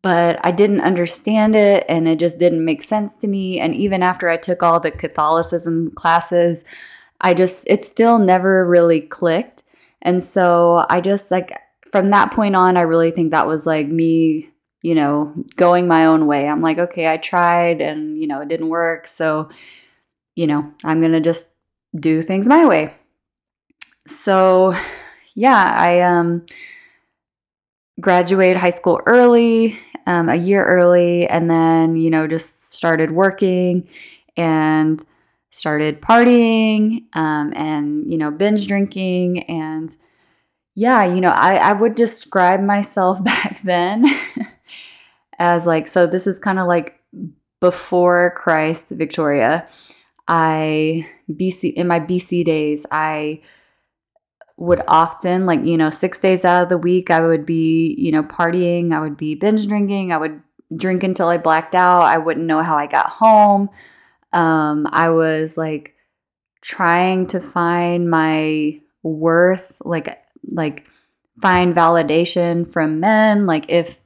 but 0.02 0.44
I 0.44 0.50
didn't 0.50 0.80
understand 0.80 1.56
it 1.56 1.84
and 1.88 2.06
it 2.06 2.18
just 2.18 2.38
didn't 2.38 2.64
make 2.64 2.82
sense 2.82 3.14
to 3.16 3.28
me. 3.28 3.60
And 3.60 3.74
even 3.74 4.02
after 4.02 4.28
I 4.28 4.36
took 4.36 4.62
all 4.62 4.80
the 4.80 4.90
Catholicism 4.90 5.92
classes, 5.92 6.64
I 7.20 7.34
just, 7.34 7.64
it 7.68 7.84
still 7.84 8.18
never 8.18 8.66
really 8.66 9.00
clicked. 9.00 9.64
And 10.02 10.22
so 10.22 10.86
I 10.88 11.00
just 11.00 11.30
like, 11.30 11.52
from 11.90 12.08
that 12.08 12.32
point 12.32 12.56
on, 12.56 12.76
I 12.76 12.82
really 12.82 13.10
think 13.10 13.30
that 13.30 13.46
was 13.46 13.66
like 13.66 13.88
me 13.88 14.50
you 14.82 14.94
know, 14.94 15.34
going 15.56 15.88
my 15.88 16.06
own 16.06 16.26
way. 16.26 16.46
I'm 16.48 16.60
like, 16.60 16.78
okay, 16.78 17.12
I 17.12 17.16
tried 17.16 17.80
and, 17.80 18.20
you 18.20 18.26
know, 18.26 18.40
it 18.40 18.48
didn't 18.48 18.68
work. 18.68 19.06
So, 19.06 19.50
you 20.34 20.46
know, 20.46 20.72
I'm 20.84 21.00
going 21.00 21.12
to 21.12 21.20
just 21.20 21.48
do 21.98 22.22
things 22.22 22.46
my 22.46 22.64
way. 22.64 22.94
So, 24.06 24.74
yeah, 25.34 25.74
I 25.76 26.00
um 26.00 26.46
graduated 28.00 28.56
high 28.56 28.70
school 28.70 29.00
early, 29.06 29.78
um, 30.06 30.28
a 30.28 30.36
year 30.36 30.64
early, 30.64 31.26
and 31.26 31.50
then, 31.50 31.96
you 31.96 32.10
know, 32.10 32.28
just 32.28 32.72
started 32.72 33.10
working 33.10 33.88
and 34.36 35.02
started 35.50 36.00
partying 36.00 37.02
um, 37.14 37.52
and, 37.56 38.10
you 38.10 38.16
know, 38.16 38.30
binge 38.30 38.68
drinking 38.68 39.42
and 39.50 39.96
yeah, 40.78 41.04
you 41.04 41.20
know, 41.20 41.32
I, 41.32 41.56
I 41.56 41.72
would 41.72 41.96
describe 41.96 42.60
myself 42.60 43.22
back 43.24 43.60
then 43.62 44.04
as 45.38 45.66
like, 45.66 45.88
so 45.88 46.06
this 46.06 46.26
is 46.28 46.38
kind 46.38 46.60
of 46.60 46.68
like 46.68 47.00
before 47.60 48.32
Christ, 48.36 48.86
Victoria. 48.90 49.66
I, 50.28 51.08
BC, 51.28 51.72
in 51.72 51.88
my 51.88 51.98
BC 51.98 52.44
days, 52.44 52.86
I 52.92 53.40
would 54.56 54.82
often, 54.86 55.46
like, 55.46 55.64
you 55.64 55.76
know, 55.76 55.90
six 55.90 56.20
days 56.20 56.44
out 56.44 56.62
of 56.62 56.68
the 56.68 56.78
week, 56.78 57.10
I 57.10 57.26
would 57.26 57.44
be, 57.44 57.96
you 57.98 58.12
know, 58.12 58.22
partying, 58.22 58.92
I 58.92 59.00
would 59.00 59.16
be 59.16 59.34
binge 59.34 59.66
drinking, 59.66 60.12
I 60.12 60.18
would 60.18 60.40
drink 60.76 61.02
until 61.02 61.26
I 61.26 61.38
blacked 61.38 61.74
out. 61.74 62.02
I 62.02 62.18
wouldn't 62.18 62.46
know 62.46 62.62
how 62.62 62.76
I 62.76 62.86
got 62.86 63.08
home. 63.08 63.68
Um, 64.32 64.86
I 64.92 65.10
was 65.10 65.56
like 65.56 65.94
trying 66.60 67.26
to 67.28 67.40
find 67.40 68.08
my 68.08 68.80
worth, 69.02 69.80
like 69.84 70.22
like 70.50 70.84
find 71.40 71.74
validation 71.74 72.70
from 72.70 73.00
men 73.00 73.46
like 73.46 73.64
if 73.68 73.98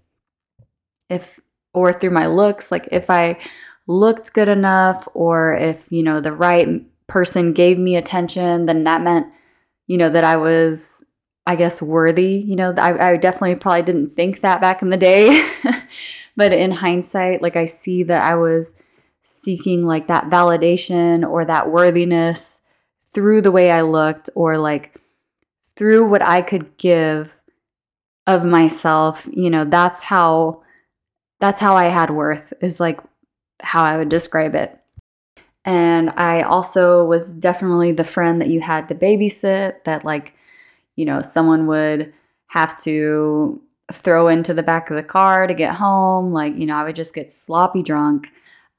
if 1.08 1.40
or 1.74 1.92
through 1.92 2.10
my 2.10 2.26
looks 2.26 2.70
like 2.70 2.88
if 2.92 3.08
i 3.08 3.38
looked 3.86 4.32
good 4.32 4.48
enough 4.48 5.08
or 5.14 5.54
if 5.54 5.90
you 5.90 6.02
know 6.02 6.20
the 6.20 6.32
right 6.32 6.68
person 7.06 7.52
gave 7.52 7.78
me 7.78 7.96
attention 7.96 8.66
then 8.66 8.84
that 8.84 9.02
meant 9.02 9.26
you 9.86 9.96
know 9.96 10.08
that 10.08 10.24
i 10.24 10.36
was 10.36 11.02
i 11.46 11.56
guess 11.56 11.82
worthy 11.82 12.34
you 12.36 12.56
know? 12.56 12.72
I, 12.76 13.12
I 13.12 13.16
definitely 13.16 13.56
probably 13.56 13.82
didn't 13.82 14.14
think 14.14 14.40
that 14.40 14.60
back 14.60 14.82
in 14.82 14.90
the 14.90 14.96
day. 14.96 15.46
But 16.36 16.52
in 16.52 16.70
hindsight 16.70 17.42
like 17.42 17.56
i 17.56 17.66
see 17.66 18.02
that 18.04 18.22
i 18.22 18.34
was 18.34 18.74
seeking 19.20 19.84
like 19.86 20.06
that 20.06 20.30
validation 20.30 21.28
or 21.28 21.44
that 21.44 21.70
worthiness 21.70 22.60
through 23.12 23.42
the 23.42 23.52
way 23.52 23.70
i 23.70 23.82
looked 23.82 24.30
or 24.34 24.56
like 24.56 25.01
through 25.82 26.06
what 26.06 26.22
I 26.22 26.42
could 26.42 26.76
give 26.76 27.34
of 28.28 28.44
myself, 28.44 29.28
you 29.32 29.50
know, 29.50 29.64
that's 29.64 30.00
how 30.00 30.62
that's 31.40 31.58
how 31.58 31.74
I 31.74 31.86
had 31.86 32.08
worth 32.08 32.52
is 32.60 32.78
like 32.78 33.00
how 33.60 33.82
I 33.82 33.96
would 33.96 34.08
describe 34.08 34.54
it. 34.54 34.78
And 35.64 36.10
I 36.10 36.42
also 36.42 37.04
was 37.04 37.32
definitely 37.32 37.90
the 37.90 38.04
friend 38.04 38.40
that 38.40 38.46
you 38.46 38.60
had 38.60 38.88
to 38.90 38.94
babysit 38.94 39.82
that 39.82 40.04
like, 40.04 40.34
you 40.94 41.04
know, 41.04 41.20
someone 41.20 41.66
would 41.66 42.14
have 42.46 42.80
to 42.82 43.60
throw 43.90 44.28
into 44.28 44.54
the 44.54 44.62
back 44.62 44.88
of 44.88 44.96
the 44.96 45.02
car 45.02 45.48
to 45.48 45.54
get 45.54 45.74
home. 45.74 46.32
Like, 46.32 46.54
you 46.54 46.64
know, 46.64 46.76
I 46.76 46.84
would 46.84 46.94
just 46.94 47.12
get 47.12 47.32
sloppy 47.32 47.82
drunk. 47.82 48.30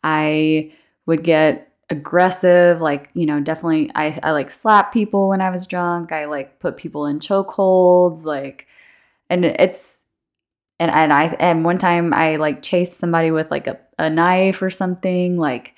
I 0.06 0.72
would 1.06 1.26
get 1.26 1.73
aggressive 1.90 2.80
like 2.82 3.10
you 3.14 3.26
know 3.26 3.40
definitely 3.40 3.92
I, 3.94 4.18
I 4.24 4.32
like 4.32 4.50
slap 4.50 4.94
people 4.94 5.30
when 5.30 5.42
i 5.42 5.50
was 5.50 5.68
drunk. 5.68 6.12
I 6.12 6.26
like 6.26 6.60
put 6.60 6.78
people 6.78 7.06
in 7.06 7.20
chokeholds 7.20 8.24
like 8.24 8.68
and 9.30 9.46
it's 9.46 10.04
and, 10.80 10.90
and 10.92 11.14
i 11.14 11.26
and 11.40 11.66
one 11.66 11.78
time 11.78 12.14
i 12.14 12.38
like 12.38 12.62
chased 12.62 12.98
somebody 13.00 13.32
with 13.32 13.52
like 13.52 13.68
a, 13.68 13.80
a 14.00 14.10
knife 14.10 14.62
or 14.62 14.70
something 14.70 15.38
like 15.38 15.76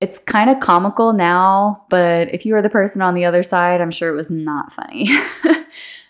it's 0.00 0.18
kind 0.18 0.50
of 0.50 0.60
comical 0.60 1.12
now 1.12 1.84
but 1.90 2.32
if 2.34 2.44
you 2.44 2.54
were 2.54 2.62
the 2.62 2.70
person 2.70 3.02
on 3.02 3.14
the 3.14 3.24
other 3.24 3.42
side 3.42 3.80
i'm 3.80 3.90
sure 3.90 4.08
it 4.08 4.16
was 4.16 4.30
not 4.30 4.72
funny. 4.72 5.08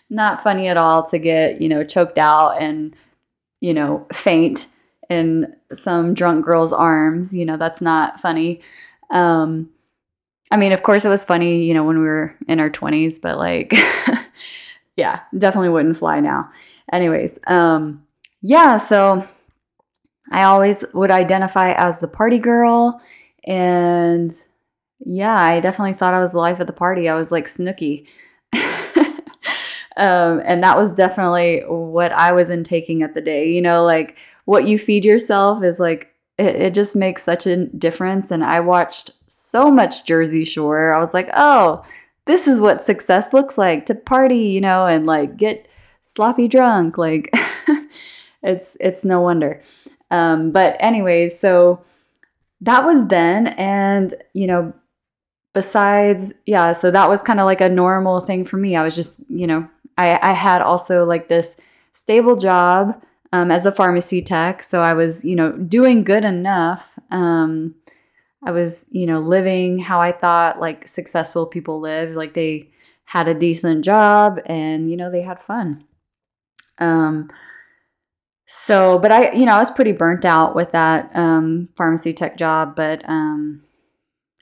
Not 0.09 0.43
funny 0.43 0.67
at 0.67 0.77
all 0.77 1.01
to 1.07 1.17
get 1.17 1.59
you 1.59 1.67
know 1.67 1.83
choked 1.83 2.19
out 2.19 2.61
and 2.61 2.95
you 3.61 3.73
know 3.73 4.05
faint 4.13 4.67
in 5.09 5.55
some 5.71 6.13
drunk 6.13 6.45
girl's 6.45 6.71
arms 6.71 7.33
you 7.33 7.45
know 7.45 7.57
that's 7.57 7.81
not 7.81 8.19
funny 8.19 8.61
um, 9.13 9.69
I 10.51 10.57
mean, 10.57 10.71
of 10.71 10.83
course, 10.83 11.05
it 11.05 11.09
was 11.09 11.23
funny, 11.23 11.63
you 11.63 11.73
know, 11.73 11.83
when 11.83 11.97
we 11.97 12.03
were 12.03 12.35
in 12.47 12.59
our 12.59 12.69
20s, 12.69 13.21
but 13.21 13.37
like, 13.37 13.73
yeah, 14.97 15.21
definitely 15.37 15.69
wouldn't 15.69 15.97
fly 15.97 16.19
now. 16.19 16.51
Anyways, 16.91 17.39
um, 17.47 18.03
yeah, 18.41 18.77
so 18.77 19.25
I 20.31 20.43
always 20.43 20.83
would 20.93 21.11
identify 21.11 21.71
as 21.71 21.99
the 21.99 22.07
party 22.07 22.39
girl. 22.39 23.01
And 23.45 24.33
yeah, 24.99 25.35
I 25.35 25.59
definitely 25.59 25.93
thought 25.93 26.13
I 26.13 26.19
was 26.19 26.33
the 26.33 26.39
life 26.39 26.59
of 26.59 26.67
the 26.67 26.73
party. 26.73 27.07
I 27.07 27.15
was 27.15 27.31
like 27.31 27.45
Snooki. 27.45 28.07
um, 29.97 30.41
and 30.45 30.63
that 30.63 30.77
was 30.77 30.93
definitely 30.93 31.61
what 31.67 32.11
I 32.11 32.31
was 32.31 32.49
intaking 32.49 33.03
at 33.03 33.13
the 33.13 33.21
day. 33.21 33.51
You 33.51 33.61
know, 33.61 33.83
like 33.85 34.17
what 34.45 34.67
you 34.67 34.77
feed 34.77 35.05
yourself 35.05 35.63
is 35.63 35.79
like 35.79 36.12
it, 36.37 36.55
it 36.55 36.73
just 36.73 36.95
makes 36.95 37.23
such 37.23 37.45
a 37.45 37.65
difference. 37.67 38.31
And 38.31 38.43
I 38.43 38.59
watched 38.59 39.11
so 39.27 39.69
much 39.69 40.05
Jersey 40.05 40.43
Shore. 40.43 40.93
I 40.93 40.99
was 40.99 41.13
like, 41.13 41.29
oh, 41.33 41.83
this 42.25 42.47
is 42.47 42.61
what 42.61 42.85
success 42.85 43.33
looks 43.33 43.57
like 43.57 43.85
to 43.87 43.95
party, 43.95 44.39
you 44.39 44.61
know, 44.61 44.85
and 44.85 45.05
like 45.05 45.37
get 45.37 45.67
sloppy 46.01 46.47
drunk. 46.47 46.97
Like 46.97 47.29
it's 48.43 48.77
it's 48.79 49.03
no 49.03 49.21
wonder. 49.21 49.61
Um, 50.11 50.51
but 50.51 50.75
anyways, 50.79 51.39
so 51.39 51.83
that 52.61 52.85
was 52.85 53.07
then, 53.07 53.47
and 53.47 54.13
you 54.33 54.47
know, 54.47 54.73
besides, 55.53 56.33
yeah, 56.45 56.71
so 56.71 56.91
that 56.91 57.09
was 57.09 57.23
kind 57.23 57.39
of 57.39 57.45
like 57.45 57.61
a 57.61 57.69
normal 57.69 58.19
thing 58.19 58.45
for 58.45 58.57
me. 58.57 58.75
I 58.75 58.83
was 58.83 58.95
just, 58.95 59.19
you 59.27 59.47
know, 59.47 59.67
I 59.97 60.17
I 60.21 60.33
had 60.33 60.61
also 60.61 61.05
like 61.05 61.27
this 61.27 61.57
stable 61.91 62.35
job 62.35 63.01
um, 63.33 63.49
as 63.49 63.65
a 63.65 63.71
pharmacy 63.71 64.21
tech. 64.21 64.61
So 64.61 64.81
I 64.83 64.93
was, 64.93 65.25
you 65.25 65.35
know, 65.35 65.51
doing 65.53 66.03
good 66.03 66.23
enough. 66.23 66.99
Um, 67.09 67.73
I 68.45 68.51
was, 68.51 68.85
you 68.91 69.07
know, 69.07 69.19
living 69.19 69.79
how 69.79 69.99
I 69.99 70.11
thought 70.11 70.59
like 70.59 70.87
successful 70.87 71.47
people 71.47 71.79
lived. 71.79 72.15
Like 72.15 72.35
they 72.35 72.69
had 73.05 73.27
a 73.27 73.33
decent 73.33 73.83
job 73.83 74.39
and, 74.45 74.89
you 74.91 74.95
know, 74.95 75.09
they 75.09 75.23
had 75.23 75.41
fun. 75.41 75.83
Um, 76.77 77.31
so, 78.45 78.99
but 78.99 79.11
I, 79.11 79.31
you 79.31 79.47
know, 79.47 79.53
I 79.53 79.59
was 79.59 79.71
pretty 79.71 79.93
burnt 79.93 80.25
out 80.25 80.55
with 80.55 80.71
that 80.73 81.09
um, 81.15 81.69
pharmacy 81.75 82.13
tech 82.13 82.37
job. 82.37 82.75
But 82.75 83.01
um, 83.09 83.63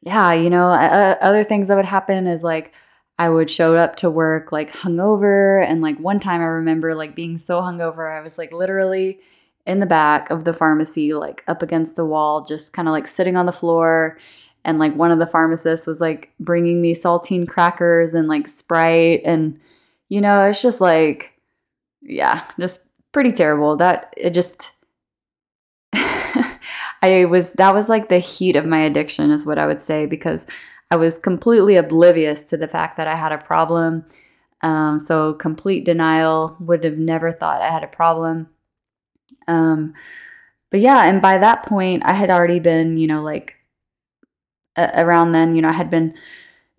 yeah, 0.01 0.33
you 0.33 0.49
know, 0.49 0.67
other 0.67 1.45
things 1.45 1.69
that 1.69 1.77
would 1.77 1.85
happen 1.85 2.27
is 2.27 2.43
like 2.43 2.73
I 3.21 3.29
would 3.29 3.51
show 3.51 3.75
up 3.75 3.97
to 3.97 4.09
work 4.09 4.51
like 4.51 4.73
hungover. 4.73 5.63
And 5.63 5.79
like 5.79 5.99
one 5.99 6.19
time 6.19 6.41
I 6.41 6.45
remember 6.45 6.95
like 6.95 7.13
being 7.13 7.37
so 7.37 7.61
hungover, 7.61 8.11
I 8.11 8.19
was 8.19 8.39
like 8.39 8.51
literally 8.51 9.19
in 9.67 9.79
the 9.79 9.85
back 9.85 10.31
of 10.31 10.43
the 10.43 10.55
pharmacy, 10.55 11.13
like 11.13 11.43
up 11.47 11.61
against 11.61 11.95
the 11.95 12.03
wall, 12.03 12.43
just 12.43 12.73
kind 12.73 12.87
of 12.87 12.93
like 12.93 13.05
sitting 13.05 13.37
on 13.37 13.45
the 13.45 13.51
floor. 13.51 14.17
And 14.65 14.79
like 14.79 14.95
one 14.95 15.11
of 15.11 15.19
the 15.19 15.27
pharmacists 15.27 15.85
was 15.85 16.01
like 16.01 16.31
bringing 16.39 16.81
me 16.81 16.95
saltine 16.95 17.47
crackers 17.47 18.15
and 18.15 18.27
like 18.27 18.47
Sprite. 18.47 19.21
And, 19.23 19.59
you 20.09 20.19
know, 20.19 20.45
it's 20.45 20.63
just 20.63 20.81
like, 20.81 21.39
yeah, 22.01 22.43
just 22.59 22.79
pretty 23.11 23.31
terrible. 23.31 23.75
That 23.75 24.15
it 24.17 24.31
just, 24.31 24.71
I 25.93 27.25
was, 27.29 27.53
that 27.53 27.75
was 27.75 27.87
like 27.87 28.09
the 28.09 28.17
heat 28.17 28.55
of 28.55 28.65
my 28.65 28.79
addiction, 28.79 29.29
is 29.29 29.45
what 29.45 29.59
I 29.59 29.67
would 29.67 29.79
say, 29.79 30.07
because 30.07 30.47
I 30.91 30.97
was 30.97 31.17
completely 31.17 31.77
oblivious 31.77 32.43
to 32.45 32.57
the 32.57 32.67
fact 32.67 32.97
that 32.97 33.07
I 33.07 33.15
had 33.15 33.31
a 33.31 33.37
problem. 33.37 34.05
Um, 34.61 34.99
so 34.99 35.33
complete 35.33 35.85
denial, 35.85 36.57
would 36.59 36.83
have 36.83 36.97
never 36.97 37.31
thought 37.31 37.61
I 37.61 37.69
had 37.69 37.83
a 37.83 37.87
problem. 37.87 38.49
Um, 39.47 39.93
but 40.69 40.81
yeah, 40.81 41.05
and 41.05 41.21
by 41.21 41.37
that 41.37 41.63
point, 41.63 42.03
I 42.05 42.13
had 42.13 42.29
already 42.29 42.59
been, 42.59 42.97
you 42.97 43.07
know, 43.07 43.23
like 43.23 43.55
around 44.77 45.31
then, 45.31 45.55
you 45.55 45.61
know, 45.61 45.69
I 45.69 45.73
had 45.73 45.89
been, 45.89 46.13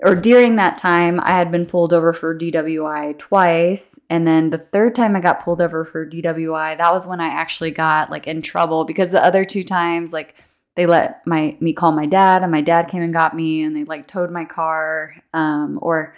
or 0.01 0.15
during 0.15 0.57
that 0.57 0.79
time, 0.79 1.19
I 1.21 1.31
had 1.31 1.51
been 1.51 1.67
pulled 1.67 1.93
over 1.93 2.13
for 2.13 2.39
DWI 2.39 3.19
twice. 3.19 3.99
And 4.11 4.27
then 4.27 4.51
the 4.51 4.59
third 4.59 4.95
time 4.95 5.17
I 5.17 5.21
got 5.21 5.43
pulled 5.43 5.61
over 5.61 5.85
for 5.85 6.09
DWI, 6.09 6.77
that 6.79 6.93
was 6.93 7.07
when 7.07 7.21
I 7.21 7.29
actually 7.29 7.71
got 7.71 8.11
like 8.11 8.27
in 8.27 8.43
trouble 8.43 8.85
because 8.85 9.11
the 9.11 9.25
other 9.25 9.45
two 9.45 9.65
times, 9.65 10.13
like, 10.13 10.35
they 10.77 10.87
let 10.87 11.27
my 11.27 11.57
me 11.61 11.73
call 11.73 11.93
my 11.93 12.07
dad 12.07 12.43
and 12.43 12.51
my 12.51 12.61
dad 12.61 12.89
came 12.89 13.03
and 13.03 13.13
got 13.13 13.37
me 13.37 13.63
and 13.63 13.77
they 13.77 13.85
like 13.85 14.07
towed 14.07 14.31
my 14.31 14.45
car 14.45 15.15
um, 15.35 15.79
or 15.83 16.15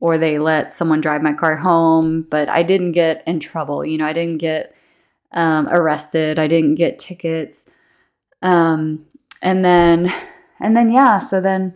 or 0.00 0.18
they 0.18 0.38
let 0.38 0.72
someone 0.72 1.00
drive 1.00 1.22
my 1.22 1.32
car 1.32 1.56
home 1.56 2.22
but 2.22 2.48
i 2.48 2.62
didn't 2.62 2.92
get 2.92 3.22
in 3.26 3.40
trouble 3.40 3.84
you 3.84 3.98
know 3.98 4.06
i 4.06 4.12
didn't 4.12 4.38
get 4.38 4.76
um, 5.32 5.68
arrested 5.68 6.38
i 6.38 6.46
didn't 6.46 6.74
get 6.76 6.98
tickets 6.98 7.64
um, 8.42 9.04
and 9.40 9.64
then 9.64 10.12
and 10.60 10.76
then 10.76 10.90
yeah 10.90 11.18
so 11.18 11.40
then 11.40 11.74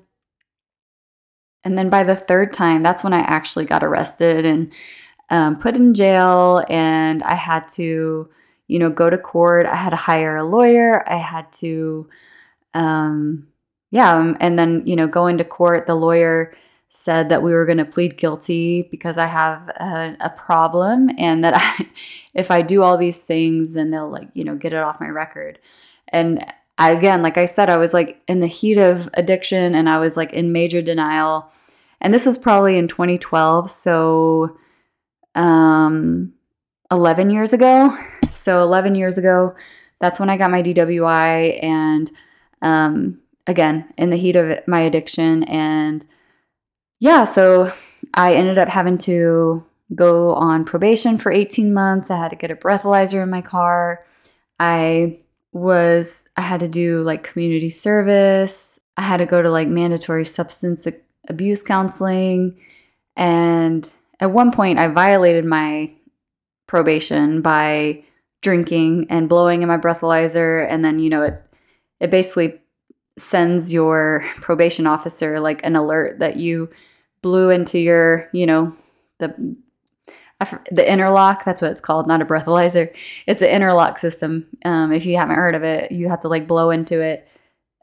and 1.65 1.77
then 1.77 1.89
by 1.89 2.05
the 2.05 2.17
third 2.17 2.53
time 2.53 2.83
that's 2.83 3.03
when 3.03 3.13
i 3.13 3.21
actually 3.21 3.65
got 3.65 3.83
arrested 3.83 4.45
and 4.45 4.73
um, 5.29 5.59
put 5.59 5.75
in 5.77 5.93
jail 5.95 6.65
and 6.69 7.23
i 7.25 7.35
had 7.35 7.67
to 7.67 8.29
you 8.69 8.79
know, 8.79 8.91
go 8.91 9.11
to 9.11 9.19
court. 9.19 9.67
I 9.67 9.77
had 9.77 9.91
to 9.91 9.97
hire 9.97 10.37
a 10.37 10.45
lawyer. 10.45 11.09
I 11.09 11.17
had 11.17 11.53
to, 11.55 12.09
um, 12.75 13.49
yeah. 13.91 14.15
Um, 14.15 14.37
and 14.41 14.59
then, 14.59 14.83
you 14.87 14.97
know, 14.97 15.07
go 15.07 15.27
into 15.27 15.45
court. 15.45 15.87
The 15.87 15.95
lawyer 15.95 16.55
said 16.89 17.29
that 17.29 17.43
we 17.43 17.53
were 17.53 17.67
going 17.67 17.79
to 17.79 17.85
plead 17.85 18.17
guilty 18.17 18.83
because 18.91 19.19
I 19.19 19.27
have 19.27 19.69
a, 19.69 20.17
a 20.21 20.31
problem 20.31 21.11
and 21.19 21.45
that 21.45 21.55
I, 21.57 21.89
if 22.35 22.51
I 22.51 22.63
do 22.63 22.83
all 22.83 22.97
these 22.97 23.19
things, 23.19 23.73
then 23.73 23.91
they'll 23.91 24.11
like, 24.11 24.29
you 24.35 24.45
know, 24.45 24.57
get 24.57 24.73
it 24.73 24.79
off 24.79 25.01
my 25.01 25.09
record. 25.09 25.59
And 26.09 26.45
I, 26.79 26.91
again, 26.91 27.23
like 27.23 27.39
I 27.39 27.47
said, 27.47 27.71
I 27.71 27.77
was 27.77 27.95
like 27.95 28.21
in 28.29 28.41
the 28.41 28.47
heat 28.47 28.79
of 28.79 29.09
addiction 29.15 29.75
and 29.75 29.89
I 29.89 29.99
was 29.99 30.17
like 30.17 30.33
in 30.33 30.53
major 30.53 30.83
denial. 30.83 31.51
And 32.01 32.13
this 32.13 32.27
was 32.27 32.37
probably 32.37 32.77
in 32.77 32.89
2012. 32.89 33.71
So, 33.71 34.59
um, 35.35 36.35
11 36.91 37.31
years 37.31 37.53
ago. 37.53 37.97
So 38.37 38.63
11 38.63 38.95
years 38.95 39.19
ago, 39.19 39.55
that's 40.01 40.21
when 40.21 40.31
I 40.31 40.37
got 40.37 40.51
my 40.51 40.63
DWI. 40.63 41.63
And 41.63 42.11
um, 42.63 43.19
again, 43.47 43.93
in 43.97 44.11
the 44.11 44.17
heat 44.17 44.37
of 44.37 44.67
my 44.67 44.81
addiction. 44.81 45.45
And 45.45 46.05
yeah, 47.01 47.25
so 47.25 47.73
I 48.15 48.35
ended 48.35 48.59
up 48.59 48.69
having 48.69 48.99
to 48.99 49.65
go 49.95 50.35
on 50.35 50.65
probation 50.65 51.19
for 51.19 51.31
18 51.31 51.73
months. 51.73 52.11
I 52.11 52.17
had 52.17 52.31
to 52.31 52.37
get 52.37 52.51
a 52.51 52.57
breathalyzer 52.57 53.23
in 53.23 53.31
my 53.31 53.43
car. 53.43 54.05
I 54.59 55.21
was, 55.53 56.27
I 56.37 56.43
had 56.43 56.61
to 56.61 56.69
do 56.69 57.03
like 57.03 57.23
community 57.23 57.71
service. 57.71 58.81
I 58.97 59.03
had 59.03 59.19
to 59.19 59.27
go 59.27 59.43
to 59.43 59.51
like 59.51 59.69
mandatory 59.69 60.25
substance 60.25 60.87
abuse 61.29 61.63
counseling. 61.63 62.59
And 63.17 63.89
at 64.21 64.31
one 64.31 64.51
point, 64.51 64.79
I 64.79 64.89
violated 64.89 65.45
my 65.45 65.93
probation 66.67 67.43
by 67.43 68.03
drinking 68.47 69.09
and 69.11 69.29
blowing 69.29 69.63
in 69.63 69.67
my 69.67 69.77
breathalyzer 69.77 70.65
and 70.71 70.85
then 70.85 71.01
you 71.01 71.11
know 71.11 71.25
it 71.25 71.43
it 71.99 72.13
basically 72.13 72.61
sends 73.19 73.73
your 73.73 74.25
probation 74.37 74.87
officer 74.87 75.41
like 75.41 75.67
an 75.67 75.75
alert 75.75 76.21
that 76.21 76.37
you 76.37 76.71
blew 77.23 77.51
into 77.51 77.81
your 77.81 78.31
you 78.33 78.47
know 78.47 78.73
the 79.19 79.57
the 80.71 80.89
interlock 80.89 81.45
that's 81.45 81.61
what 81.61 81.73
it's 81.73 81.81
called 81.81 82.07
not 82.07 82.23
a 82.23 82.25
breathalyzer. 82.25 82.89
It's 83.27 83.43
an 83.43 83.49
interlock 83.49 83.99
system. 83.99 84.47
Um, 84.65 84.93
if 84.93 85.05
you 85.05 85.17
haven't 85.17 85.35
heard 85.35 85.57
of 85.57 85.65
it 85.65 85.91
you 85.91 86.09
have 86.09 86.21
to 86.21 86.29
like 86.29 86.47
blow 86.47 86.71
into 86.71 87.01
it 87.01 87.27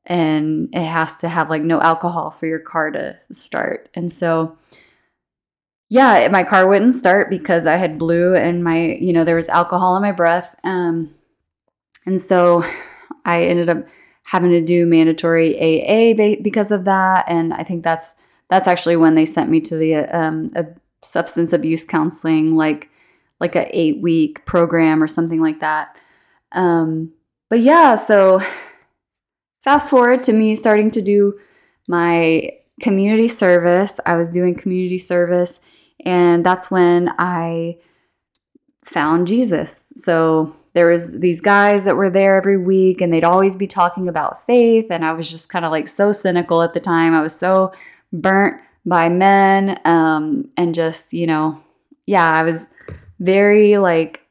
and 0.05 0.70
it 0.72 0.86
has 0.86 1.17
to 1.17 1.27
have 1.27 1.50
like 1.50 1.62
no 1.62 1.82
alcohol 1.82 2.32
for 2.32 2.46
your 2.46 2.60
car 2.60 2.89
to 2.91 3.20
start. 3.34 3.89
And 3.96 4.13
so 4.13 4.58
yeah, 5.93 6.27
my 6.29 6.43
car 6.43 6.67
wouldn't 6.67 6.95
start 6.95 7.29
because 7.29 7.67
I 7.67 7.75
had 7.75 8.00
blew 8.00 8.33
and 8.33 8.63
my, 8.63 8.97
you 9.00 9.13
know, 9.13 9.23
there 9.23 9.35
was 9.35 9.47
alcohol 9.47 9.95
in 9.95 10.01
my 10.01 10.12
breath. 10.12 10.59
Um, 10.63 11.13
and 12.07 12.19
so 12.19 12.63
I 13.25 13.43
ended 13.43 13.69
up 13.69 13.85
having 14.25 14.50
to 14.50 14.62
do 14.62 14.88
mandatory 14.88 15.55
AA 15.55 16.15
because 16.41 16.71
of 16.71 16.85
that. 16.85 17.25
And 17.27 17.53
I 17.53 17.63
think 17.63 17.83
that's 17.83 18.15
that's 18.50 18.67
actually 18.67 18.95
when 18.95 19.13
they 19.13 19.23
sent 19.23 19.51
me 19.51 19.62
to 19.62 19.77
the 19.77 19.95
um, 20.05 20.50
a 20.55 20.65
substance 21.03 21.53
abuse 21.53 21.85
counseling, 21.85 22.55
like 22.55 22.89
like 23.39 23.55
a 23.55 23.69
eight 23.77 24.01
week 24.01 24.43
program 24.45 25.03
or 25.03 25.07
something 25.07 25.41
like 25.41 25.59
that. 25.59 25.95
Um, 26.53 27.13
but 27.51 27.59
yeah, 27.59 27.97
so 27.97 28.41
fast 29.62 29.91
forward 29.91 30.23
to 30.23 30.33
me 30.33 30.55
starting 30.55 30.89
to 30.89 31.03
do 31.03 31.39
my 31.88 32.50
community 32.81 33.27
service. 33.27 34.00
I 34.07 34.15
was 34.15 34.31
doing 34.31 34.55
community 34.55 34.97
service 34.97 35.59
and 36.03 36.45
that's 36.45 36.69
when 36.69 37.13
I 37.17 37.77
found 38.86 39.27
Jesus. 39.27 39.83
So 39.95 40.55
there 40.74 40.88
was 40.88 41.19
these 41.19 41.39
guys 41.39 41.86
that 41.86 41.95
were 41.95 42.10
there 42.10 42.36
every 42.36 42.57
week 42.57 43.01
and 43.01 43.13
they'd 43.13 43.24
always 43.24 43.55
be 43.55 43.67
talking 43.67 44.07
about 44.07 44.45
faith 44.45 44.88
and 44.89 45.05
I 45.05 45.13
was 45.13 45.29
just 45.29 45.50
kind 45.50 45.65
of 45.65 45.72
like 45.72 45.88
so 45.88 46.12
cynical 46.12 46.62
at 46.62 46.74
the 46.74 46.79
time. 46.79 47.13
I 47.13 47.22
was 47.22 47.36
so 47.36 47.72
burnt 48.12 48.62
by 48.86 49.10
men 49.10 49.79
um, 49.86 50.50
and 50.57 50.75
just, 50.75 51.13
you 51.13 51.27
know, 51.27 51.62
yeah, 52.06 52.30
I 52.30 52.43
was 52.43 52.69
very 53.19 53.78
like 53.78 54.21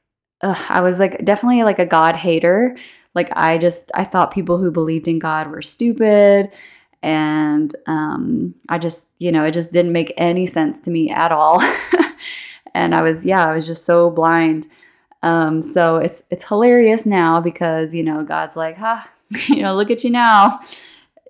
ugh, 0.42 0.58
I 0.68 0.80
was 0.80 0.98
like 0.98 1.24
definitely 1.24 1.62
like 1.62 1.78
a 1.78 1.86
God 1.86 2.16
hater. 2.16 2.76
Like 3.14 3.30
I 3.34 3.58
just 3.58 3.90
I 3.94 4.04
thought 4.04 4.32
people 4.32 4.58
who 4.58 4.70
believed 4.70 5.08
in 5.08 5.18
God 5.18 5.48
were 5.48 5.62
stupid 5.62 6.50
and 7.02 7.74
um, 7.86 8.54
I 8.68 8.78
just, 8.78 9.06
you 9.18 9.32
know, 9.32 9.44
it 9.44 9.52
just 9.52 9.72
didn't 9.72 9.92
make 9.92 10.12
any 10.16 10.46
sense 10.46 10.78
to 10.80 10.90
me 10.90 11.10
at 11.10 11.32
all. 11.32 11.60
and 12.74 12.94
I 12.94 13.02
was, 13.02 13.26
yeah, 13.26 13.46
I 13.46 13.54
was 13.54 13.66
just 13.66 13.84
so 13.84 14.10
blind. 14.10 14.68
Um, 15.22 15.62
so 15.62 15.98
it's 15.98 16.22
it's 16.30 16.48
hilarious 16.48 17.06
now 17.06 17.40
because 17.40 17.94
you 17.94 18.02
know 18.02 18.24
God's 18.24 18.56
like, 18.56 18.76
ha, 18.76 19.08
you 19.48 19.62
know, 19.62 19.74
look 19.76 19.90
at 19.90 20.04
you 20.04 20.10
now, 20.10 20.60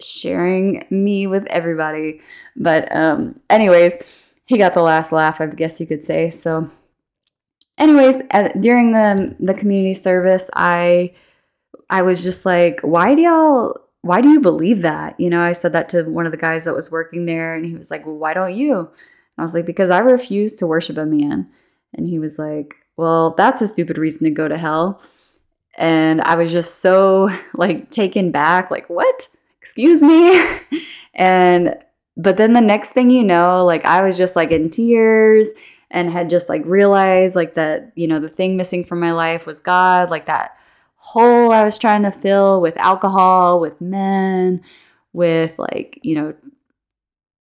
sharing 0.00 0.84
me 0.90 1.26
with 1.26 1.44
everybody. 1.46 2.20
But 2.56 2.94
um, 2.94 3.34
anyways, 3.50 4.34
he 4.46 4.58
got 4.58 4.74
the 4.74 4.82
last 4.82 5.12
laugh, 5.12 5.40
I 5.40 5.46
guess 5.46 5.78
you 5.78 5.86
could 5.86 6.04
say. 6.04 6.30
So, 6.30 6.70
anyways, 7.78 8.22
at, 8.30 8.60
during 8.60 8.92
the 8.92 9.36
the 9.38 9.54
community 9.54 9.94
service, 9.94 10.48
I 10.54 11.14
I 11.90 12.02
was 12.02 12.22
just 12.22 12.46
like, 12.46 12.80
why 12.80 13.14
do 13.14 13.22
y'all 13.22 13.76
why 14.02 14.20
do 14.20 14.28
you 14.28 14.40
believe 14.40 14.82
that? 14.82 15.18
You 15.18 15.30
know, 15.30 15.40
I 15.40 15.52
said 15.52 15.72
that 15.72 15.88
to 15.90 16.02
one 16.02 16.26
of 16.26 16.32
the 16.32 16.38
guys 16.38 16.64
that 16.64 16.74
was 16.74 16.90
working 16.90 17.24
there, 17.24 17.54
and 17.54 17.64
he 17.64 17.76
was 17.76 17.90
like, 17.90 18.04
well, 18.04 18.16
why 18.16 18.34
don't 18.34 18.54
you? 18.54 18.78
And 18.78 18.88
I 19.38 19.42
was 19.42 19.54
like, 19.54 19.64
because 19.64 19.90
I 19.90 20.00
refuse 20.00 20.54
to 20.54 20.66
worship 20.66 20.98
a 20.98 21.06
man. 21.06 21.48
And 21.94 22.06
he 22.06 22.18
was 22.18 22.38
like, 22.38 22.74
well, 22.96 23.34
that's 23.36 23.62
a 23.62 23.68
stupid 23.68 23.98
reason 23.98 24.24
to 24.24 24.30
go 24.30 24.48
to 24.48 24.58
hell. 24.58 25.00
And 25.78 26.20
I 26.22 26.34
was 26.34 26.52
just 26.52 26.80
so 26.80 27.30
like 27.54 27.90
taken 27.90 28.32
back, 28.32 28.70
like, 28.70 28.90
what? 28.90 29.28
Excuse 29.60 30.02
me? 30.02 30.42
and, 31.14 31.76
but 32.16 32.36
then 32.36 32.54
the 32.54 32.60
next 32.60 32.90
thing 32.90 33.08
you 33.08 33.22
know, 33.22 33.64
like, 33.64 33.84
I 33.84 34.02
was 34.02 34.18
just 34.18 34.34
like 34.34 34.50
in 34.50 34.68
tears 34.68 35.52
and 35.92 36.10
had 36.10 36.28
just 36.28 36.48
like 36.48 36.62
realized 36.64 37.36
like 37.36 37.54
that, 37.54 37.92
you 37.94 38.08
know, 38.08 38.18
the 38.18 38.28
thing 38.28 38.56
missing 38.56 38.84
from 38.84 38.98
my 38.98 39.12
life 39.12 39.46
was 39.46 39.60
God, 39.60 40.10
like 40.10 40.26
that 40.26 40.56
hole 41.12 41.52
I 41.52 41.62
was 41.62 41.76
trying 41.76 42.04
to 42.04 42.10
fill 42.10 42.62
with 42.62 42.74
alcohol, 42.78 43.60
with 43.60 43.78
men, 43.82 44.62
with 45.12 45.58
like, 45.58 45.98
you 46.02 46.14
know, 46.14 46.34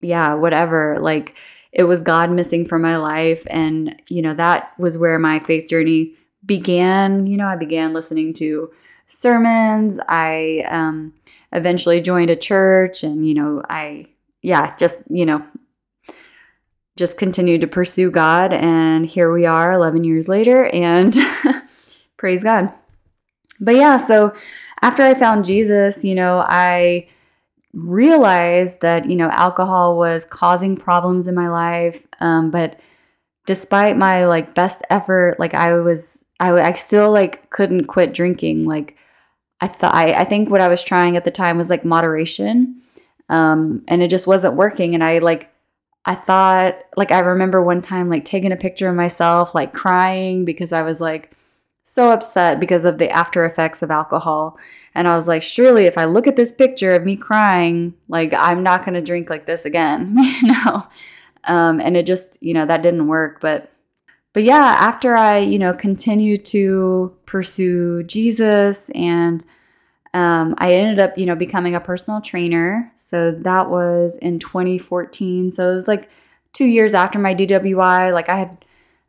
yeah, 0.02 0.34
whatever. 0.34 0.98
Like 1.00 1.38
it 1.72 1.84
was 1.84 2.02
God 2.02 2.32
missing 2.32 2.66
from 2.66 2.82
my 2.82 2.98
life. 2.98 3.48
And, 3.50 3.96
you 4.10 4.22
know, 4.22 4.34
that 4.34 4.78
was 4.78 4.98
where 4.98 5.18
my 5.20 5.40
faith 5.40 5.70
journey 5.70 6.16
began. 6.46 7.28
You 7.28 7.38
know, 7.38 7.48
I 7.48 7.56
began 7.56 7.94
listening 7.94 8.34
to 8.34 8.72
sermons. 9.06 10.00
I 10.10 10.66
um, 10.68 11.14
eventually 11.54 12.02
joined 12.02 12.30
a 12.30 12.36
church 12.36 13.04
and, 13.04 13.26
you 13.26 13.34
know, 13.34 13.62
I, 13.70 14.08
yeah, 14.42 14.76
just, 14.76 15.06
you 15.10 15.26
know, 15.26 15.46
just 16.98 17.18
continued 17.18 17.62
to 17.62 17.68
pursue 17.68 18.12
God. 18.12 18.52
And 18.52 19.06
here 19.06 19.32
we 19.32 19.46
are 19.46 19.72
11 19.72 20.04
years 20.04 20.28
later. 20.28 20.66
And 20.74 21.16
praise 22.18 22.44
God. 22.44 22.74
But 23.62 23.76
yeah, 23.76 23.98
so 23.98 24.34
after 24.82 25.04
I 25.04 25.14
found 25.14 25.46
Jesus, 25.46 26.04
you 26.04 26.16
know, 26.16 26.44
I 26.46 27.08
realized 27.74 28.82
that, 28.82 29.06
you 29.06 29.16
know, 29.16 29.30
alcohol 29.30 29.98
was 29.98 30.26
causing 30.26 30.76
problems 30.76 31.28
in 31.28 31.36
my 31.36 31.48
life. 31.48 32.08
Um, 32.20 32.52
but 32.52 32.80
despite 33.46 33.96
my 33.96 34.26
like 34.26 34.56
best 34.56 34.82
effort, 34.90 35.40
like 35.40 35.54
I 35.54 35.76
was, 35.76 36.26
I, 36.40 36.52
I 36.52 36.74
still 36.74 37.12
like 37.12 37.50
couldn't 37.52 37.86
quit 37.86 38.14
drinking. 38.14 38.66
Like 38.66 38.98
I 39.62 39.68
thought, 39.68 39.94
I, 39.94 40.14
I 40.14 40.24
think 40.26 40.50
what 40.50 40.62
I 40.62 40.68
was 40.68 40.84
trying 40.84 41.16
at 41.16 41.24
the 41.24 41.32
time 41.32 41.58
was 41.58 41.70
like 41.70 41.86
moderation. 41.86 42.82
Um, 43.30 43.84
and 43.88 44.04
it 44.04 44.10
just 44.10 44.28
wasn't 44.28 44.56
working. 44.56 44.94
And 44.96 45.04
I 45.04 45.20
like, 45.20 45.50
I 46.04 46.16
thought, 46.16 46.78
like, 46.98 47.12
I 47.12 47.20
remember 47.20 47.62
one 47.62 47.80
time, 47.80 48.10
like, 48.10 48.26
taking 48.26 48.52
a 48.52 48.58
picture 48.58 48.90
of 48.90 48.96
myself, 48.96 49.54
like, 49.54 49.72
crying 49.72 50.46
because 50.46 50.74
I 50.74 50.82
was 50.82 51.00
like, 51.00 51.32
so 51.84 52.12
upset 52.12 52.60
because 52.60 52.86
of 52.86 52.98
the 52.98 53.10
after 53.10 53.46
effects 53.46 53.82
of 53.82 53.92
alcohol. 53.92 54.58
And 54.94 55.08
I 55.08 55.16
was 55.16 55.28
like, 55.28 55.44
surely 55.44 55.86
if 55.86 55.98
I 55.98 56.06
look 56.06 56.28
at 56.28 56.36
this 56.36 56.52
picture 56.52 56.94
of 56.96 57.04
me 57.04 57.16
crying, 57.16 57.94
like 58.08 58.34
I'm 58.34 58.64
not 58.64 58.86
going 58.86 58.94
to 58.94 59.02
drink 59.02 59.30
like 59.30 59.46
this 59.46 59.66
again, 59.66 60.16
you 60.42 60.54
know? 60.54 60.88
Um, 61.46 61.80
and 61.80 61.98
it 61.98 62.06
just, 62.06 62.38
you 62.42 62.54
know, 62.54 62.66
that 62.66 62.84
didn't 62.84 63.08
work. 63.08 63.42
But, 63.42 63.72
but 64.34 64.44
yeah, 64.44 64.76
after 64.80 65.16
I, 65.16 65.40
you 65.40 65.58
know, 65.58 65.74
continued 65.74 66.46
to 66.46 67.16
pursue 67.26 68.04
Jesus 68.04 68.90
and 68.92 69.44
um, 70.14 70.56
I 70.58 70.74
ended 70.74 71.00
up, 71.00 71.18
you 71.18 71.26
know, 71.26 71.36
becoming 71.36 71.74
a 71.74 71.80
personal 71.80 72.22
trainer. 72.22 72.92
So 72.96 73.32
that 73.32 73.70
was 73.70 74.18
in 74.18 74.40
2014. 74.40 75.52
So 75.52 75.72
it 75.72 75.74
was 75.74 75.88
like 75.88 76.10
two 76.54 76.66
years 76.66 76.94
after 76.94 77.18
my 77.18 77.34
DWI. 77.34 78.14
Like 78.14 78.30
I 78.30 78.38
had, 78.38 78.66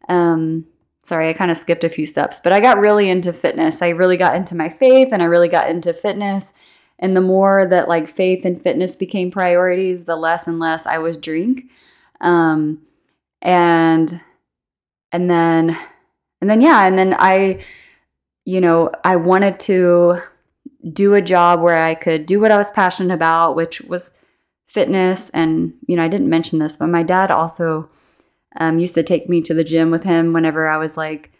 um, 0.09 0.67
sorry, 1.03 1.29
I 1.29 1.33
kind 1.33 1.51
of 1.51 1.57
skipped 1.57 1.85
a 1.85 1.89
few 1.89 2.07
steps, 2.07 2.41
but 2.43 2.53
I 2.53 2.61
got 2.61 2.79
really 2.79 3.09
into 3.09 3.33
fitness. 3.33 3.83
I 3.83 3.91
really 3.91 4.17
got 4.17 4.37
into 4.37 4.55
my 4.55 4.69
faith 4.69 5.09
and 5.13 5.23
I 5.23 5.27
really 5.27 5.49
got 5.49 5.71
into 5.71 5.93
fitness. 5.93 6.53
And 6.99 7.17
the 7.17 7.21
more 7.21 7.67
that 7.67 7.89
like 7.89 8.09
faith 8.09 8.45
and 8.45 8.63
fitness 8.63 8.95
became 8.95 9.31
priorities, 9.31 10.05
the 10.05 10.17
less 10.17 10.47
and 10.47 10.59
less 10.59 10.87
I 10.87 10.99
was 10.99 11.17
drink. 11.17 11.65
Um, 12.21 12.83
and 13.41 14.23
and 15.11 15.29
then 15.29 15.77
and 16.41 16.49
then 16.49 16.61
yeah, 16.61 16.87
and 16.87 16.97
then 16.97 17.17
I 17.19 17.61
you 18.45 18.61
know, 18.61 18.91
I 19.05 19.17
wanted 19.17 19.61
to 19.61 20.21
do 20.93 21.15
a 21.15 21.23
job 21.23 21.61
where 21.61 21.79
I 21.79 21.95
could 21.95 22.27
do 22.27 22.41
what 22.41 22.51
I 22.51 22.57
was 22.57 22.71
passionate 22.71 23.15
about, 23.15 23.55
which 23.55 23.81
was 23.83 24.11
fitness. 24.67 25.31
And, 25.31 25.75
you 25.87 25.97
know, 25.97 26.03
I 26.03 26.09
didn't 26.09 26.29
mention 26.29 26.59
this, 26.59 26.77
but 26.77 26.89
my 26.89 27.03
dad 27.03 27.31
also 27.31 27.89
um, 28.57 28.79
used 28.79 28.95
to 28.95 29.03
take 29.03 29.29
me 29.29 29.41
to 29.43 29.55
the 29.55 29.65
gym 29.65 29.91
with 29.91 30.05
him 30.05 30.33
whenever 30.33 30.69
I 30.69 30.77
was 30.77 30.97
like 30.97 31.33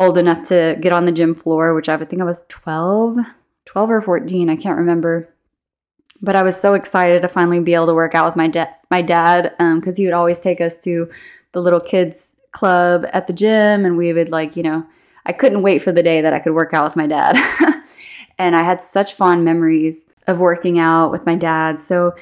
old 0.00 0.18
enough 0.18 0.44
to 0.48 0.76
get 0.80 0.92
on 0.92 1.06
the 1.06 1.12
gym 1.12 1.34
floor, 1.34 1.74
which 1.74 1.88
I 1.88 1.96
would 1.96 2.08
think 2.08 2.22
I 2.22 2.24
was 2.24 2.44
12, 2.48 3.18
12 3.64 3.90
or 3.90 4.00
14. 4.00 4.48
I 4.48 4.56
can't 4.56 4.78
remember. 4.78 5.34
But 6.20 6.36
I 6.36 6.42
was 6.42 6.60
so 6.60 6.74
excited 6.74 7.22
to 7.22 7.28
finally 7.28 7.60
be 7.60 7.74
able 7.74 7.86
to 7.86 7.94
work 7.94 8.14
out 8.14 8.26
with 8.26 8.36
my, 8.36 8.48
da- 8.48 8.74
my 8.90 9.02
dad 9.02 9.54
because 9.58 9.88
um, 9.88 9.96
he 9.96 10.04
would 10.04 10.14
always 10.14 10.40
take 10.40 10.60
us 10.60 10.78
to 10.80 11.08
the 11.52 11.60
little 11.60 11.80
kids 11.80 12.34
club 12.50 13.06
at 13.12 13.26
the 13.26 13.32
gym 13.32 13.84
and 13.84 13.96
we 13.96 14.12
would 14.12 14.30
like, 14.30 14.56
you 14.56 14.62
know, 14.62 14.86
I 15.26 15.32
couldn't 15.32 15.62
wait 15.62 15.80
for 15.80 15.92
the 15.92 16.02
day 16.02 16.20
that 16.20 16.32
I 16.32 16.38
could 16.38 16.54
work 16.54 16.74
out 16.74 16.84
with 16.84 16.96
my 16.96 17.06
dad. 17.06 17.36
and 18.38 18.56
I 18.56 18.62
had 18.62 18.80
such 18.80 19.14
fond 19.14 19.44
memories 19.44 20.06
of 20.26 20.38
working 20.38 20.78
out 20.78 21.10
with 21.10 21.26
my 21.26 21.36
dad. 21.36 21.78
So, 21.78 22.14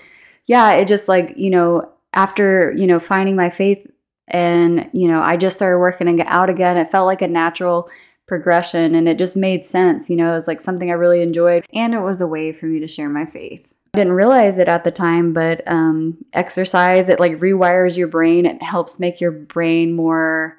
yeah, 0.46 0.72
it 0.72 0.88
just 0.88 1.08
like, 1.08 1.34
you 1.36 1.50
know, 1.50 1.90
after, 2.12 2.72
you 2.76 2.86
know, 2.86 2.98
finding 2.98 3.36
my 3.36 3.50
faith 3.50 3.86
and, 4.28 4.90
you 4.92 5.08
know, 5.08 5.20
I 5.20 5.36
just 5.36 5.56
started 5.56 5.78
working 5.78 6.20
out 6.22 6.50
again, 6.50 6.76
it 6.76 6.90
felt 6.90 7.06
like 7.06 7.22
a 7.22 7.28
natural 7.28 7.88
progression 8.26 8.94
and 8.94 9.08
it 9.08 9.18
just 9.18 9.36
made 9.36 9.64
sense. 9.64 10.10
You 10.10 10.16
know, 10.16 10.30
it 10.32 10.34
was 10.34 10.48
like 10.48 10.60
something 10.60 10.90
I 10.90 10.94
really 10.94 11.22
enjoyed 11.22 11.64
and 11.72 11.94
it 11.94 12.00
was 12.00 12.20
a 12.20 12.26
way 12.26 12.52
for 12.52 12.66
me 12.66 12.80
to 12.80 12.88
share 12.88 13.08
my 13.08 13.24
faith. 13.24 13.66
I 13.94 13.98
didn't 13.98 14.14
realize 14.14 14.58
it 14.58 14.68
at 14.68 14.84
the 14.84 14.90
time, 14.90 15.32
but 15.32 15.62
um, 15.66 16.18
exercise, 16.34 17.08
it 17.08 17.20
like 17.20 17.38
rewires 17.38 17.96
your 17.96 18.08
brain. 18.08 18.44
It 18.44 18.62
helps 18.62 19.00
make 19.00 19.20
your 19.20 19.30
brain 19.30 19.94
more 19.94 20.58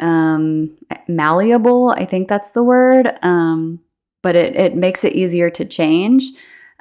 um, 0.00 0.76
malleable. 1.06 1.90
I 1.90 2.04
think 2.04 2.28
that's 2.28 2.50
the 2.50 2.64
word. 2.64 3.16
Um, 3.22 3.80
but 4.22 4.34
it, 4.34 4.56
it 4.56 4.74
makes 4.74 5.04
it 5.04 5.12
easier 5.12 5.50
to 5.50 5.64
change. 5.64 6.24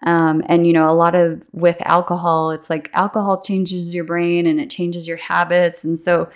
Um, 0.03 0.43
and 0.47 0.65
you 0.65 0.73
know, 0.73 0.89
a 0.89 0.93
lot 0.93 1.15
of 1.15 1.47
with 1.51 1.77
alcohol, 1.81 2.51
it's 2.51 2.69
like 2.69 2.89
alcohol 2.93 3.41
changes 3.41 3.93
your 3.93 4.03
brain 4.03 4.47
and 4.47 4.59
it 4.59 4.69
changes 4.69 5.07
your 5.07 5.17
habits. 5.17 5.83
And 5.83 5.97
so, 5.97 6.29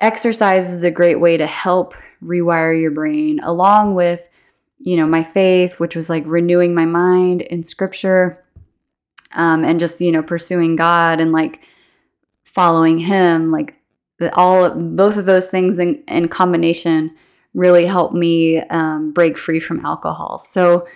exercise 0.00 0.70
is 0.70 0.84
a 0.84 0.90
great 0.90 1.20
way 1.20 1.36
to 1.36 1.46
help 1.46 1.94
rewire 2.22 2.78
your 2.78 2.90
brain, 2.90 3.40
along 3.40 3.94
with, 3.94 4.28
you 4.78 4.96
know, 4.96 5.06
my 5.06 5.24
faith, 5.24 5.80
which 5.80 5.96
was 5.96 6.10
like 6.10 6.22
renewing 6.26 6.74
my 6.74 6.84
mind 6.84 7.42
in 7.42 7.64
scripture 7.64 8.44
um, 9.32 9.64
and 9.64 9.80
just, 9.80 10.00
you 10.00 10.12
know, 10.12 10.22
pursuing 10.22 10.76
God 10.76 11.20
and 11.20 11.32
like 11.32 11.60
following 12.44 12.98
Him. 12.98 13.50
Like, 13.50 13.74
all 14.32 14.70
both 14.70 15.18
of 15.18 15.26
those 15.26 15.48
things 15.48 15.78
in, 15.78 16.02
in 16.08 16.28
combination 16.28 17.14
really 17.52 17.84
helped 17.84 18.14
me 18.14 18.60
um, 18.68 19.12
break 19.12 19.36
free 19.36 19.60
from 19.60 19.84
alcohol. 19.84 20.38
So, 20.38 20.86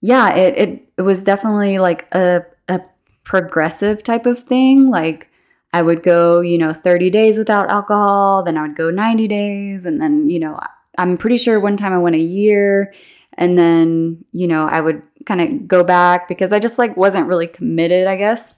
yeah, 0.00 0.34
it, 0.34 0.58
it, 0.58 0.88
it 0.98 1.02
was 1.02 1.24
definitely 1.24 1.78
like 1.78 2.06
a, 2.14 2.42
a 2.68 2.80
progressive 3.24 4.02
type 4.02 4.26
of 4.26 4.42
thing. 4.42 4.88
Like, 4.90 5.30
I 5.72 5.82
would 5.82 6.02
go, 6.02 6.40
you 6.40 6.56
know, 6.56 6.72
30 6.72 7.10
days 7.10 7.36
without 7.38 7.68
alcohol, 7.68 8.42
then 8.42 8.56
I 8.56 8.62
would 8.62 8.76
go 8.76 8.90
90 8.90 9.28
days, 9.28 9.84
and 9.86 10.00
then, 10.00 10.30
you 10.30 10.38
know, 10.38 10.58
I'm 10.96 11.18
pretty 11.18 11.36
sure 11.36 11.60
one 11.60 11.76
time 11.76 11.92
I 11.92 11.98
went 11.98 12.16
a 12.16 12.20
year, 12.20 12.92
and 13.34 13.58
then, 13.58 14.24
you 14.32 14.48
know, 14.48 14.66
I 14.66 14.80
would 14.80 15.02
kind 15.26 15.40
of 15.40 15.68
go 15.68 15.84
back 15.84 16.26
because 16.26 16.52
I 16.52 16.58
just 16.58 16.78
like 16.78 16.96
wasn't 16.96 17.28
really 17.28 17.46
committed, 17.46 18.06
I 18.06 18.16
guess. 18.16 18.56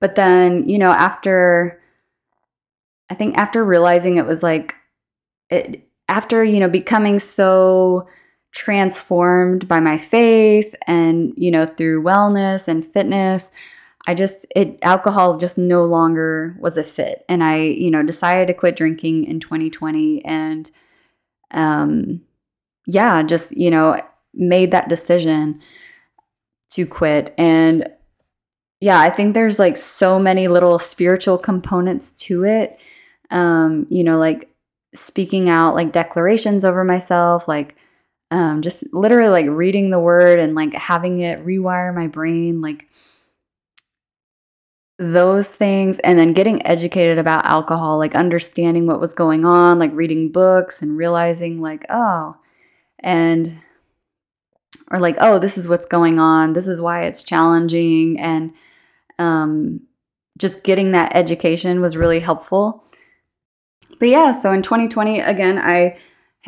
But 0.00 0.14
then, 0.14 0.68
you 0.68 0.78
know, 0.78 0.92
after 0.92 1.80
I 3.10 3.14
think 3.14 3.36
after 3.36 3.64
realizing 3.64 4.16
it 4.16 4.26
was 4.26 4.42
like 4.42 4.74
it 5.50 5.88
after, 6.08 6.44
you 6.44 6.60
know, 6.60 6.68
becoming 6.68 7.18
so 7.18 8.08
transformed 8.52 9.68
by 9.68 9.80
my 9.80 9.98
faith 9.98 10.74
and, 10.86 11.32
you 11.36 11.50
know, 11.50 11.66
through 11.66 12.02
wellness 12.02 12.68
and 12.68 12.86
fitness, 12.86 13.50
I 14.06 14.14
just, 14.14 14.46
it, 14.56 14.78
alcohol 14.82 15.36
just 15.36 15.58
no 15.58 15.84
longer 15.84 16.56
was 16.58 16.78
a 16.78 16.84
fit. 16.84 17.24
And 17.28 17.44
I, 17.44 17.58
you 17.62 17.90
know, 17.90 18.02
decided 18.02 18.48
to 18.48 18.54
quit 18.54 18.76
drinking 18.76 19.24
in 19.24 19.40
2020 19.40 20.24
and, 20.24 20.70
um, 21.50 22.22
yeah, 22.86 23.22
just, 23.22 23.54
you 23.56 23.70
know, 23.70 24.00
made 24.32 24.70
that 24.70 24.88
decision 24.88 25.60
to 26.70 26.86
quit. 26.86 27.34
And 27.36 27.88
yeah, 28.80 29.00
I 29.00 29.10
think 29.10 29.34
there's 29.34 29.58
like 29.58 29.76
so 29.76 30.18
many 30.18 30.48
little 30.48 30.78
spiritual 30.78 31.36
components 31.36 32.12
to 32.20 32.44
it. 32.44 32.78
Um, 33.30 33.86
you 33.90 34.04
know, 34.04 34.18
like 34.18 34.50
speaking 34.94 35.48
out 35.50 35.74
like 35.74 35.92
declarations 35.92 36.64
over 36.64 36.84
myself, 36.84 37.46
like 37.48 37.76
um, 38.30 38.62
just 38.62 38.84
literally 38.92 39.30
like 39.30 39.46
reading 39.56 39.90
the 39.90 39.98
word 39.98 40.38
and 40.38 40.54
like 40.54 40.74
having 40.74 41.20
it 41.20 41.44
rewire 41.44 41.94
my 41.94 42.08
brain, 42.08 42.60
like 42.60 42.88
those 44.98 45.48
things, 45.48 45.98
and 46.00 46.18
then 46.18 46.32
getting 46.32 46.66
educated 46.66 47.18
about 47.18 47.46
alcohol, 47.46 47.98
like 47.98 48.14
understanding 48.14 48.86
what 48.86 49.00
was 49.00 49.14
going 49.14 49.44
on, 49.44 49.78
like 49.78 49.92
reading 49.94 50.30
books 50.30 50.82
and 50.82 50.96
realizing, 50.96 51.60
like, 51.60 51.86
oh, 51.88 52.36
and 52.98 53.48
or 54.90 54.98
like, 54.98 55.16
oh, 55.20 55.38
this 55.38 55.56
is 55.56 55.68
what's 55.68 55.86
going 55.86 56.18
on, 56.18 56.52
this 56.52 56.66
is 56.66 56.80
why 56.80 57.02
it's 57.04 57.22
challenging, 57.22 58.18
and 58.18 58.52
um, 59.18 59.80
just 60.36 60.64
getting 60.64 60.92
that 60.92 61.14
education 61.14 61.80
was 61.80 61.96
really 61.96 62.20
helpful. 62.20 62.84
But 63.98 64.08
yeah, 64.08 64.32
so 64.32 64.52
in 64.52 64.62
2020, 64.62 65.20
again, 65.20 65.58
I 65.58 65.96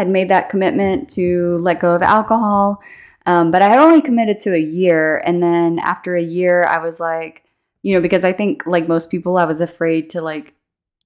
had 0.01 0.09
made 0.09 0.31
that 0.31 0.49
commitment 0.49 1.11
to 1.11 1.59
let 1.59 1.79
go 1.79 1.95
of 1.95 2.01
alcohol. 2.01 2.83
Um, 3.27 3.51
but 3.51 3.61
I 3.61 3.69
had 3.69 3.79
only 3.79 4.01
committed 4.01 4.39
to 4.41 4.55
a 4.55 4.59
year. 4.59 5.19
And 5.19 5.43
then 5.43 5.79
after 5.79 6.17
a 6.17 6.23
year, 6.23 6.65
I 6.65 6.79
was 6.79 6.99
like, 6.99 7.45
you 7.83 7.95
know, 7.95 8.01
because 8.01 8.25
I 8.25 8.33
think 8.33 8.67
like 8.67 8.89
most 8.89 9.11
people, 9.11 9.37
I 9.37 9.45
was 9.45 9.61
afraid 9.61 10.09
to 10.11 10.23
like 10.23 10.55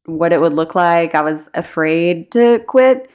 what 0.07 0.33
it 0.33 0.41
would 0.41 0.53
look 0.53 0.77
like. 0.77 1.17
I 1.17 1.23
was 1.23 1.51
afraid 1.55 2.31
to 2.33 2.61
quit. 2.69 3.11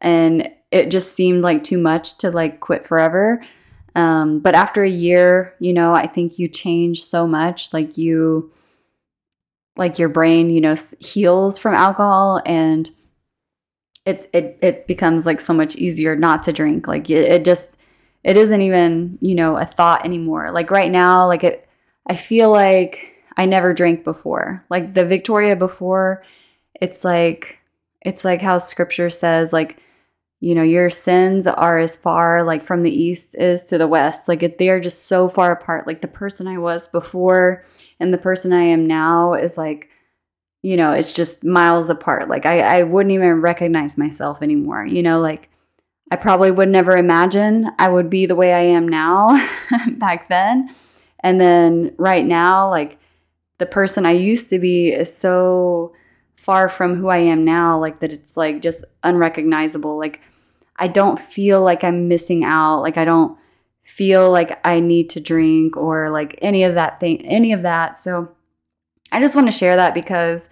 And 0.00 0.50
it 0.70 0.90
just 0.90 1.14
seemed 1.14 1.42
like 1.42 1.62
too 1.62 1.78
much 1.78 2.16
to 2.18 2.30
like 2.30 2.60
quit 2.60 2.86
forever. 2.86 3.44
Um, 3.94 4.40
but 4.40 4.54
after 4.54 4.82
a 4.82 4.88
year, 4.88 5.54
you 5.60 5.74
know, 5.74 5.92
I 5.94 6.06
think 6.06 6.38
you 6.38 6.48
change 6.48 7.02
so 7.04 7.26
much. 7.26 7.74
Like 7.74 7.98
you, 7.98 8.50
like 9.76 9.98
your 9.98 10.08
brain, 10.08 10.48
you 10.48 10.62
know, 10.62 10.76
heals 10.98 11.58
from 11.58 11.74
alcohol 11.74 12.40
and 12.46 12.90
it 14.10 14.28
it 14.32 14.58
it 14.62 14.86
becomes 14.86 15.26
like 15.26 15.40
so 15.40 15.54
much 15.54 15.76
easier 15.76 16.16
not 16.16 16.42
to 16.44 16.52
drink. 16.52 16.88
Like 16.88 17.08
it, 17.10 17.30
it 17.32 17.44
just 17.44 17.76
it 18.24 18.36
isn't 18.36 18.60
even, 18.60 19.18
you 19.20 19.34
know, 19.34 19.56
a 19.56 19.64
thought 19.64 20.04
anymore. 20.04 20.50
Like 20.52 20.70
right 20.70 20.90
now, 20.90 21.26
like 21.26 21.44
it 21.44 21.68
I 22.06 22.16
feel 22.16 22.50
like 22.50 23.16
I 23.36 23.46
never 23.46 23.72
drank 23.72 24.04
before. 24.04 24.64
Like 24.68 24.94
the 24.94 25.06
Victoria 25.06 25.56
before, 25.56 26.24
it's 26.80 27.04
like 27.04 27.60
it's 28.02 28.24
like 28.24 28.40
how 28.42 28.58
scripture 28.58 29.10
says 29.10 29.52
like 29.52 29.78
you 30.40 30.54
know 30.54 30.62
your 30.62 30.88
sins 30.90 31.46
are 31.46 31.78
as 31.78 31.96
far 31.96 32.42
like 32.42 32.64
from 32.64 32.82
the 32.82 32.90
east 32.90 33.34
is 33.36 33.62
to 33.64 33.76
the 33.78 33.86
west 33.86 34.26
like 34.26 34.56
they 34.58 34.70
are 34.70 34.80
just 34.80 35.04
so 35.04 35.28
far 35.28 35.52
apart 35.52 35.86
like 35.86 36.00
the 36.00 36.08
person 36.08 36.46
i 36.46 36.56
was 36.56 36.88
before 36.88 37.62
and 38.00 38.12
the 38.12 38.18
person 38.18 38.52
i 38.52 38.62
am 38.62 38.86
now 38.86 39.34
is 39.34 39.58
like 39.58 39.90
you 40.62 40.76
know 40.76 40.92
it's 40.92 41.12
just 41.12 41.44
miles 41.44 41.88
apart 41.88 42.28
like 42.28 42.46
i, 42.46 42.60
I 42.60 42.82
wouldn't 42.82 43.12
even 43.12 43.40
recognize 43.40 43.96
myself 43.96 44.42
anymore 44.42 44.84
you 44.84 45.02
know 45.02 45.20
like 45.20 45.48
i 46.10 46.16
probably 46.16 46.50
would 46.50 46.68
never 46.68 46.96
imagine 46.96 47.70
i 47.78 47.88
would 47.88 48.10
be 48.10 48.26
the 48.26 48.36
way 48.36 48.52
i 48.52 48.60
am 48.60 48.86
now 48.86 49.46
back 49.92 50.28
then 50.28 50.70
and 51.20 51.40
then 51.40 51.94
right 51.98 52.24
now 52.24 52.68
like 52.68 52.98
the 53.58 53.66
person 53.66 54.06
i 54.06 54.12
used 54.12 54.50
to 54.50 54.58
be 54.58 54.88
is 54.88 55.14
so 55.14 55.92
far 56.40 56.70
from 56.70 56.94
who 56.94 57.08
I 57.08 57.18
am 57.18 57.44
now, 57.44 57.78
like 57.78 58.00
that 58.00 58.12
it's 58.12 58.34
like 58.34 58.62
just 58.62 58.82
unrecognizable. 59.02 59.98
Like 59.98 60.22
I 60.76 60.88
don't 60.88 61.18
feel 61.18 61.60
like 61.62 61.84
I'm 61.84 62.08
missing 62.08 62.44
out. 62.44 62.80
Like 62.80 62.96
I 62.96 63.04
don't 63.04 63.38
feel 63.82 64.30
like 64.30 64.58
I 64.66 64.80
need 64.80 65.10
to 65.10 65.20
drink 65.20 65.76
or 65.76 66.08
like 66.08 66.38
any 66.40 66.62
of 66.64 66.74
that 66.74 66.98
thing, 66.98 67.20
any 67.26 67.52
of 67.52 67.60
that. 67.62 67.98
So 67.98 68.34
I 69.12 69.20
just 69.20 69.34
want 69.34 69.46
to 69.46 69.52
share 69.52 69.76
that 69.76 69.94
because 69.94 70.48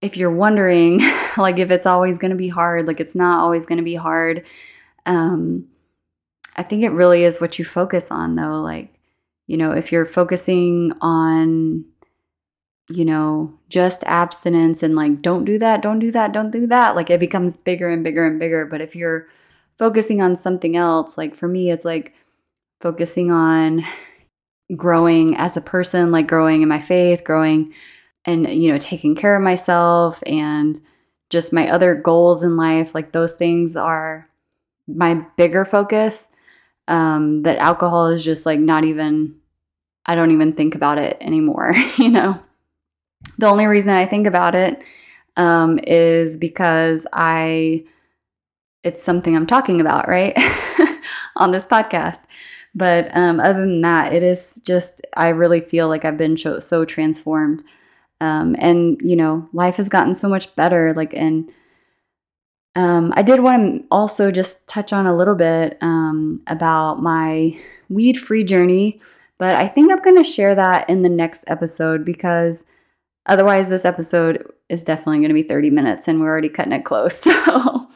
if 0.00 0.16
you're 0.16 0.34
wondering, 0.34 1.00
like 1.36 1.58
if 1.58 1.70
it's 1.70 1.86
always 1.86 2.18
going 2.18 2.30
to 2.30 2.36
be 2.36 2.48
hard, 2.48 2.86
like 2.86 3.00
it's 3.00 3.14
not 3.14 3.40
always 3.40 3.66
going 3.66 3.78
to 3.78 3.84
be 3.84 3.94
hard. 3.96 4.46
Um, 5.06 5.66
I 6.56 6.62
think 6.62 6.82
it 6.84 6.90
really 6.90 7.24
is 7.24 7.40
what 7.40 7.58
you 7.58 7.64
focus 7.64 8.10
on, 8.10 8.36
though. 8.36 8.60
Like, 8.60 8.94
you 9.46 9.56
know, 9.56 9.72
if 9.72 9.92
you're 9.92 10.06
focusing 10.06 10.92
on 11.00 11.84
you 12.88 13.04
know, 13.04 13.58
just 13.68 14.04
abstinence 14.04 14.82
and 14.82 14.94
like, 14.94 15.22
don't 15.22 15.44
do 15.44 15.58
that, 15.58 15.80
don't 15.80 15.98
do 15.98 16.10
that, 16.10 16.32
don't 16.32 16.50
do 16.50 16.66
that, 16.66 16.94
like 16.94 17.10
it 17.10 17.20
becomes 17.20 17.56
bigger 17.56 17.88
and 17.88 18.04
bigger 18.04 18.26
and 18.26 18.38
bigger. 18.38 18.66
But 18.66 18.80
if 18.80 18.94
you're 18.94 19.26
focusing 19.78 20.20
on 20.20 20.36
something 20.36 20.76
else, 20.76 21.16
like 21.16 21.34
for 21.34 21.48
me, 21.48 21.70
it's 21.70 21.84
like 21.84 22.14
focusing 22.80 23.30
on 23.30 23.82
growing 24.76 25.36
as 25.36 25.56
a 25.56 25.60
person, 25.60 26.10
like 26.10 26.26
growing 26.26 26.62
in 26.62 26.68
my 26.68 26.80
faith, 26.80 27.24
growing 27.24 27.72
and, 28.24 28.48
you 28.48 28.72
know, 28.72 28.78
taking 28.78 29.14
care 29.14 29.36
of 29.36 29.42
myself 29.42 30.22
and 30.26 30.78
just 31.30 31.52
my 31.52 31.68
other 31.68 31.94
goals 31.94 32.42
in 32.42 32.56
life, 32.56 32.94
like 32.94 33.12
those 33.12 33.34
things 33.34 33.76
are 33.76 34.28
my 34.86 35.26
bigger 35.36 35.64
focus. 35.64 36.30
Um, 36.86 37.42
that 37.42 37.58
alcohol 37.58 38.08
is 38.08 38.24
just 38.24 38.44
like 38.44 38.60
not 38.60 38.84
even, 38.84 39.36
I 40.06 40.14
don't 40.14 40.32
even 40.32 40.52
think 40.52 40.74
about 40.74 40.98
it 40.98 41.16
anymore, 41.20 41.74
you 41.98 42.10
know? 42.10 42.40
The 43.38 43.46
only 43.46 43.66
reason 43.66 43.94
I 43.94 44.06
think 44.06 44.26
about 44.26 44.54
it 44.54 44.84
um, 45.36 45.78
is 45.86 46.36
because 46.36 47.06
I, 47.12 47.84
it's 48.82 49.02
something 49.02 49.34
I'm 49.34 49.46
talking 49.46 49.80
about, 49.80 50.08
right? 50.08 50.36
On 51.36 51.50
this 51.50 51.66
podcast. 51.66 52.20
But 52.74 53.14
um, 53.16 53.38
other 53.38 53.60
than 53.60 53.80
that, 53.82 54.12
it 54.12 54.22
is 54.22 54.60
just, 54.64 55.00
I 55.16 55.28
really 55.28 55.60
feel 55.60 55.88
like 55.88 56.04
I've 56.04 56.18
been 56.18 56.36
so, 56.36 56.58
so 56.58 56.84
transformed. 56.84 57.62
Um, 58.20 58.56
and, 58.58 59.00
you 59.02 59.16
know, 59.16 59.48
life 59.52 59.76
has 59.76 59.88
gotten 59.88 60.14
so 60.14 60.28
much 60.28 60.54
better. 60.56 60.92
Like, 60.94 61.14
and 61.14 61.52
um, 62.76 63.12
I 63.16 63.22
did 63.22 63.40
want 63.40 63.82
to 63.82 63.86
also 63.90 64.30
just 64.30 64.66
touch 64.66 64.92
on 64.92 65.06
a 65.06 65.16
little 65.16 65.36
bit 65.36 65.78
um, 65.80 66.42
about 66.46 67.00
my 67.00 67.58
weed 67.88 68.18
free 68.18 68.42
journey, 68.42 69.00
but 69.38 69.54
I 69.54 69.68
think 69.68 69.92
I'm 69.92 70.02
going 70.02 70.16
to 70.16 70.24
share 70.24 70.54
that 70.54 70.88
in 70.90 71.02
the 71.02 71.08
next 71.08 71.44
episode 71.46 72.04
because 72.04 72.64
otherwise, 73.26 73.68
this 73.68 73.84
episode 73.84 74.44
is 74.68 74.82
definitely 74.82 75.18
going 75.18 75.28
to 75.28 75.34
be 75.34 75.42
30 75.42 75.70
minutes 75.70 76.08
and 76.08 76.20
we're 76.20 76.28
already 76.28 76.48
cutting 76.48 76.72
it 76.72 76.84
close. 76.84 77.24
So 77.34 77.88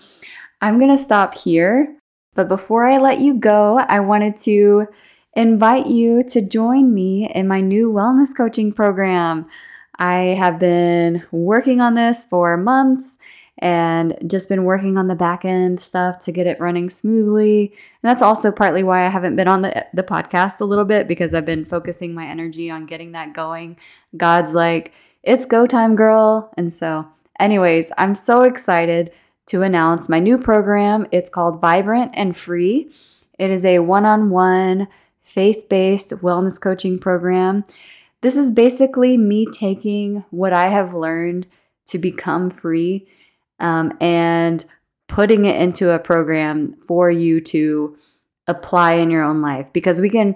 I'm 0.60 0.78
going 0.78 0.90
to 0.90 0.98
stop 0.98 1.34
here. 1.34 1.96
But 2.38 2.46
before 2.46 2.86
I 2.86 2.98
let 2.98 3.18
you 3.18 3.34
go, 3.34 3.78
I 3.88 3.98
wanted 3.98 4.38
to 4.42 4.86
invite 5.32 5.88
you 5.88 6.22
to 6.22 6.40
join 6.40 6.94
me 6.94 7.28
in 7.34 7.48
my 7.48 7.60
new 7.60 7.90
wellness 7.90 8.28
coaching 8.36 8.70
program. 8.70 9.46
I 9.96 10.36
have 10.38 10.60
been 10.60 11.26
working 11.32 11.80
on 11.80 11.94
this 11.94 12.24
for 12.24 12.56
months 12.56 13.18
and 13.58 14.16
just 14.24 14.48
been 14.48 14.62
working 14.62 14.96
on 14.96 15.08
the 15.08 15.16
back 15.16 15.44
end 15.44 15.80
stuff 15.80 16.20
to 16.20 16.30
get 16.30 16.46
it 16.46 16.60
running 16.60 16.90
smoothly. 16.90 17.72
And 17.72 18.08
that's 18.08 18.22
also 18.22 18.52
partly 18.52 18.84
why 18.84 19.04
I 19.04 19.08
haven't 19.08 19.34
been 19.34 19.48
on 19.48 19.62
the, 19.62 19.84
the 19.92 20.04
podcast 20.04 20.60
a 20.60 20.64
little 20.64 20.84
bit 20.84 21.08
because 21.08 21.34
I've 21.34 21.44
been 21.44 21.64
focusing 21.64 22.14
my 22.14 22.26
energy 22.26 22.70
on 22.70 22.86
getting 22.86 23.10
that 23.12 23.34
going. 23.34 23.76
God's 24.16 24.54
like, 24.54 24.92
it's 25.24 25.44
go 25.44 25.66
time, 25.66 25.96
girl. 25.96 26.54
And 26.56 26.72
so, 26.72 27.08
anyways, 27.40 27.90
I'm 27.98 28.14
so 28.14 28.42
excited 28.42 29.10
to 29.48 29.62
announce 29.62 30.08
my 30.08 30.20
new 30.20 30.38
program. 30.38 31.06
It's 31.10 31.30
called 31.30 31.60
Vibrant 31.60 32.12
and 32.14 32.36
Free. 32.36 32.90
It 33.38 33.50
is 33.50 33.64
a 33.64 33.80
one 33.80 34.04
on 34.04 34.30
one, 34.30 34.88
faith 35.20 35.68
based 35.68 36.10
wellness 36.10 36.60
coaching 36.60 36.98
program. 36.98 37.64
This 38.20 38.36
is 38.36 38.50
basically 38.50 39.16
me 39.16 39.46
taking 39.46 40.24
what 40.30 40.52
I 40.52 40.68
have 40.68 40.94
learned 40.94 41.46
to 41.86 41.98
become 41.98 42.50
free 42.50 43.06
um, 43.58 43.96
and 44.00 44.64
putting 45.06 45.44
it 45.44 45.60
into 45.60 45.90
a 45.90 45.98
program 45.98 46.74
for 46.86 47.10
you 47.10 47.40
to 47.40 47.96
apply 48.46 48.94
in 48.94 49.10
your 49.10 49.22
own 49.22 49.40
life 49.40 49.72
because 49.72 50.00
we 50.00 50.10
can 50.10 50.34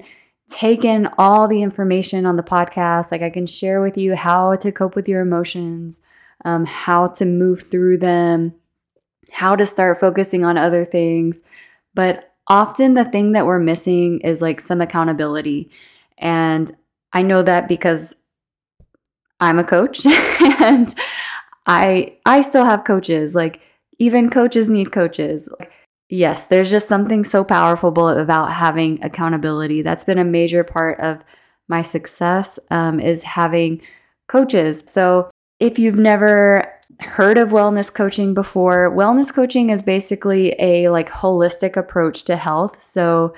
take 0.48 0.84
in 0.84 1.08
all 1.18 1.48
the 1.48 1.62
information 1.62 2.24
on 2.26 2.36
the 2.36 2.42
podcast. 2.42 3.10
Like 3.10 3.22
I 3.22 3.30
can 3.30 3.46
share 3.46 3.80
with 3.82 3.98
you 3.98 4.14
how 4.14 4.56
to 4.56 4.72
cope 4.72 4.94
with 4.94 5.08
your 5.08 5.20
emotions, 5.20 6.00
um, 6.44 6.66
how 6.66 7.08
to 7.08 7.24
move 7.24 7.62
through 7.62 7.98
them, 7.98 8.54
how 9.30 9.56
to 9.56 9.66
start 9.66 10.00
focusing 10.00 10.44
on 10.44 10.58
other 10.58 10.84
things. 10.84 11.40
But 11.94 12.32
often 12.48 12.94
the 12.94 13.04
thing 13.04 13.32
that 13.32 13.46
we're 13.46 13.58
missing 13.58 14.20
is 14.20 14.42
like 14.42 14.60
some 14.60 14.80
accountability. 14.80 15.70
And 16.18 16.70
I 17.12 17.22
know 17.22 17.42
that 17.42 17.68
because 17.68 18.14
I'm 19.40 19.58
a 19.58 19.64
coach 19.64 20.04
and 20.60 20.94
I 21.66 22.16
I 22.26 22.40
still 22.42 22.64
have 22.64 22.84
coaches. 22.84 23.34
Like 23.34 23.60
even 23.98 24.30
coaches 24.30 24.68
need 24.68 24.92
coaches. 24.92 25.48
yes, 26.08 26.48
there's 26.48 26.70
just 26.70 26.88
something 26.88 27.24
so 27.24 27.44
powerful 27.44 28.08
about 28.08 28.52
having 28.52 29.02
accountability. 29.02 29.82
That's 29.82 30.04
been 30.04 30.18
a 30.18 30.24
major 30.24 30.64
part 30.64 31.00
of 31.00 31.24
my 31.68 31.82
success 31.82 32.58
um, 32.70 33.00
is 33.00 33.22
having 33.22 33.80
coaches. 34.28 34.84
So 34.86 35.30
if 35.58 35.78
you've 35.78 35.98
never 35.98 36.70
heard 37.02 37.38
of 37.38 37.50
wellness 37.50 37.92
coaching 37.92 38.34
before, 38.34 38.90
wellness 38.90 39.32
coaching 39.32 39.70
is 39.70 39.82
basically 39.82 40.54
a 40.58 40.88
like 40.88 41.10
holistic 41.10 41.76
approach 41.76 42.24
to 42.24 42.36
health. 42.36 42.82
So 42.82 43.34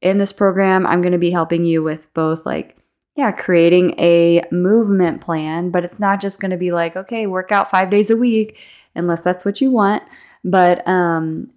in 0.00 0.18
this 0.18 0.32
program, 0.32 0.86
I'm 0.86 1.02
going 1.02 1.12
to 1.12 1.18
be 1.18 1.30
helping 1.30 1.64
you 1.64 1.82
with 1.82 2.12
both 2.14 2.46
like 2.46 2.76
yeah, 3.16 3.32
creating 3.32 3.94
a 3.98 4.42
movement 4.52 5.22
plan, 5.22 5.70
but 5.70 5.84
it's 5.84 5.98
not 5.98 6.20
just 6.20 6.38
going 6.38 6.50
to 6.50 6.58
be 6.58 6.70
like, 6.70 6.96
okay, 6.96 7.26
work 7.26 7.50
out 7.50 7.70
5 7.70 7.90
days 7.90 8.10
a 8.10 8.16
week 8.16 8.58
unless 8.94 9.22
that's 9.22 9.44
what 9.44 9.60
you 9.60 9.70
want, 9.70 10.02
but 10.44 10.86
um 10.86 11.50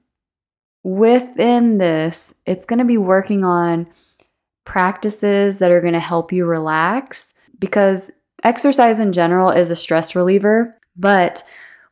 within 0.84 1.78
this, 1.78 2.34
it's 2.46 2.66
going 2.66 2.80
to 2.80 2.86
be 2.86 2.98
working 2.98 3.44
on 3.44 3.88
practices 4.66 5.60
that 5.60 5.72
are 5.72 5.82
going 5.82 5.94
to 5.94 6.00
help 6.00 6.32
you 6.32 6.46
relax 6.46 7.34
because 7.60 8.12
exercise 8.44 9.00
in 9.00 9.12
general 9.12 9.50
is 9.50 9.70
a 9.70 9.76
stress 9.76 10.16
reliever 10.16 10.79
but 10.96 11.44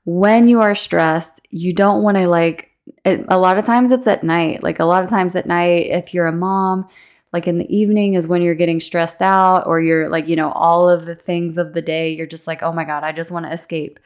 when 0.05 0.47
you 0.47 0.61
are 0.61 0.75
stressed, 0.75 1.41
you 1.49 1.73
don't 1.73 2.01
want 2.01 2.17
to 2.17 2.27
like, 2.27 2.71
it, 3.03 3.25
a 3.27 3.37
lot 3.37 3.57
of 3.57 3.65
times 3.65 3.91
it's 3.91 4.07
at 4.07 4.23
night. 4.23 4.63
Like 4.63 4.79
a 4.79 4.85
lot 4.85 5.03
of 5.03 5.09
times 5.09 5.35
at 5.35 5.45
night, 5.45 5.87
if 5.87 6.13
you're 6.13 6.27
a 6.27 6.31
mom, 6.31 6.87
like 7.33 7.45
in 7.45 7.57
the 7.57 7.75
evening 7.75 8.13
is 8.13 8.27
when 8.27 8.41
you're 8.41 8.55
getting 8.55 8.79
stressed 8.79 9.21
out 9.21 9.67
or 9.67 9.81
you're 9.81 10.07
like, 10.07 10.27
you 10.27 10.35
know, 10.37 10.51
all 10.53 10.89
of 10.89 11.05
the 11.05 11.15
things 11.15 11.57
of 11.57 11.73
the 11.73 11.81
day, 11.81 12.13
you're 12.13 12.25
just 12.25 12.47
like, 12.47 12.63
oh 12.63 12.71
my 12.71 12.85
God, 12.85 13.03
I 13.03 13.11
just 13.11 13.31
want 13.31 13.45
to 13.45 13.51
escape. 13.51 13.99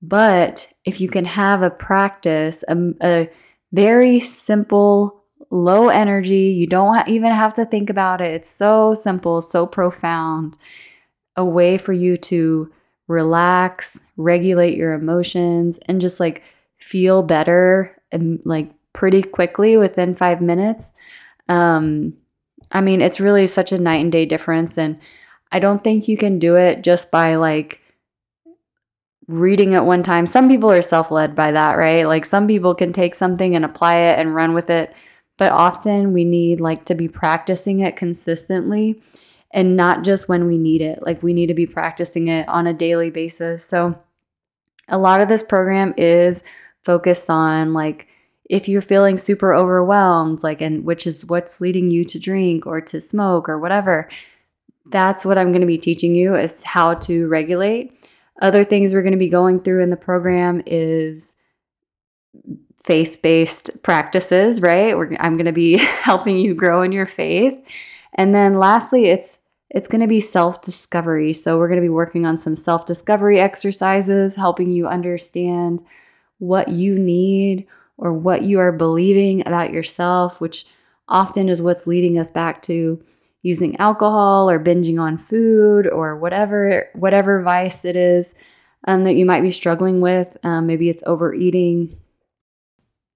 But 0.00 0.72
if 0.84 1.00
you 1.00 1.08
can 1.08 1.26
have 1.26 1.62
a 1.62 1.70
practice, 1.70 2.64
a, 2.68 2.94
a 3.02 3.30
very 3.72 4.20
simple, 4.20 5.22
low 5.50 5.88
energy, 5.88 6.54
you 6.58 6.66
don't 6.66 7.06
even 7.08 7.30
have 7.30 7.54
to 7.54 7.66
think 7.66 7.90
about 7.90 8.20
it. 8.20 8.32
It's 8.32 8.50
so 8.50 8.94
simple, 8.94 9.42
so 9.42 9.66
profound, 9.66 10.56
a 11.36 11.44
way 11.44 11.76
for 11.76 11.92
you 11.92 12.16
to 12.16 12.72
relax, 13.08 14.00
regulate 14.16 14.76
your 14.76 14.92
emotions, 14.92 15.78
and 15.86 16.00
just 16.00 16.20
like 16.20 16.42
feel 16.76 17.22
better 17.22 17.96
and 18.12 18.40
like 18.44 18.70
pretty 18.92 19.22
quickly 19.22 19.76
within 19.76 20.14
five 20.14 20.40
minutes. 20.40 20.92
Um, 21.48 22.14
I 22.72 22.80
mean, 22.80 23.00
it's 23.00 23.20
really 23.20 23.46
such 23.46 23.72
a 23.72 23.78
night 23.78 24.00
and 24.00 24.10
day 24.10 24.26
difference. 24.26 24.76
And 24.76 24.98
I 25.52 25.58
don't 25.58 25.84
think 25.84 26.08
you 26.08 26.16
can 26.16 26.38
do 26.38 26.56
it 26.56 26.82
just 26.82 27.10
by 27.10 27.36
like 27.36 27.80
reading 29.28 29.72
it 29.72 29.84
one 29.84 30.02
time. 30.02 30.26
Some 30.26 30.48
people 30.48 30.70
are 30.70 30.82
self 30.82 31.10
led 31.10 31.34
by 31.34 31.52
that, 31.52 31.76
right? 31.76 32.06
Like 32.06 32.24
some 32.24 32.46
people 32.46 32.74
can 32.74 32.92
take 32.92 33.14
something 33.14 33.54
and 33.54 33.64
apply 33.64 33.96
it 33.96 34.18
and 34.18 34.34
run 34.34 34.54
with 34.54 34.70
it. 34.70 34.94
But 35.36 35.52
often 35.52 36.12
we 36.12 36.24
need 36.24 36.60
like 36.60 36.86
to 36.86 36.94
be 36.94 37.08
practicing 37.08 37.80
it 37.80 37.96
consistently 37.96 39.02
and 39.50 39.76
not 39.76 40.04
just 40.04 40.28
when 40.28 40.46
we 40.46 40.58
need 40.58 40.82
it. 40.82 41.02
Like 41.02 41.22
we 41.22 41.32
need 41.32 41.46
to 41.46 41.54
be 41.54 41.66
practicing 41.66 42.28
it 42.28 42.48
on 42.48 42.66
a 42.66 42.74
daily 42.74 43.10
basis. 43.10 43.64
So 43.64 43.98
a 44.88 44.98
lot 44.98 45.20
of 45.20 45.28
this 45.28 45.42
program 45.42 45.94
is 45.96 46.42
focused 46.82 47.30
on 47.30 47.72
like 47.72 48.08
if 48.48 48.68
you're 48.68 48.82
feeling 48.82 49.18
super 49.18 49.54
overwhelmed, 49.54 50.42
like 50.42 50.60
and 50.60 50.84
which 50.84 51.06
is 51.06 51.26
what's 51.26 51.60
leading 51.60 51.90
you 51.90 52.04
to 52.04 52.18
drink 52.18 52.66
or 52.66 52.80
to 52.80 53.00
smoke 53.00 53.48
or 53.48 53.58
whatever. 53.58 54.08
That's 54.88 55.24
what 55.24 55.36
I'm 55.36 55.50
going 55.50 55.62
to 55.62 55.66
be 55.66 55.78
teaching 55.78 56.14
you 56.14 56.36
is 56.36 56.62
how 56.62 56.94
to 56.94 57.26
regulate. 57.26 57.92
Other 58.40 58.62
things 58.62 58.94
we're 58.94 59.02
going 59.02 59.12
to 59.12 59.18
be 59.18 59.28
going 59.28 59.60
through 59.60 59.82
in 59.82 59.90
the 59.90 59.96
program 59.96 60.62
is 60.64 61.34
faith-based 62.84 63.82
practices, 63.82 64.60
right? 64.60 64.96
We're, 64.96 65.16
I'm 65.18 65.36
going 65.36 65.46
to 65.46 65.52
be 65.52 65.76
helping 66.02 66.38
you 66.38 66.54
grow 66.54 66.82
in 66.82 66.92
your 66.92 67.06
faith. 67.06 67.58
And 68.16 68.34
then 68.34 68.58
lastly, 68.58 69.06
it's 69.06 69.38
it's 69.70 69.88
going 69.88 70.00
to 70.00 70.06
be 70.06 70.20
self-discovery. 70.20 71.32
So 71.32 71.58
we're 71.58 71.68
going 71.68 71.80
to 71.80 71.84
be 71.84 71.88
working 71.88 72.24
on 72.24 72.38
some 72.38 72.54
self-discovery 72.54 73.40
exercises, 73.40 74.36
helping 74.36 74.70
you 74.70 74.86
understand 74.86 75.82
what 76.38 76.68
you 76.68 76.96
need 76.98 77.66
or 77.98 78.12
what 78.12 78.42
you 78.42 78.60
are 78.60 78.72
believing 78.72 79.40
about 79.40 79.72
yourself, 79.72 80.40
which 80.40 80.66
often 81.08 81.48
is 81.48 81.60
what's 81.60 81.86
leading 81.86 82.18
us 82.18 82.30
back 82.30 82.62
to 82.62 83.02
using 83.42 83.76
alcohol 83.78 84.50
or 84.50 84.62
binging 84.62 85.00
on 85.00 85.18
food 85.18 85.86
or 85.86 86.16
whatever 86.16 86.88
whatever 86.94 87.42
vice 87.42 87.84
it 87.84 87.96
is 87.96 88.34
um, 88.88 89.04
that 89.04 89.14
you 89.14 89.26
might 89.26 89.42
be 89.42 89.52
struggling 89.52 90.00
with. 90.00 90.36
Um, 90.42 90.66
maybe 90.66 90.88
it's 90.88 91.02
overeating. 91.06 91.94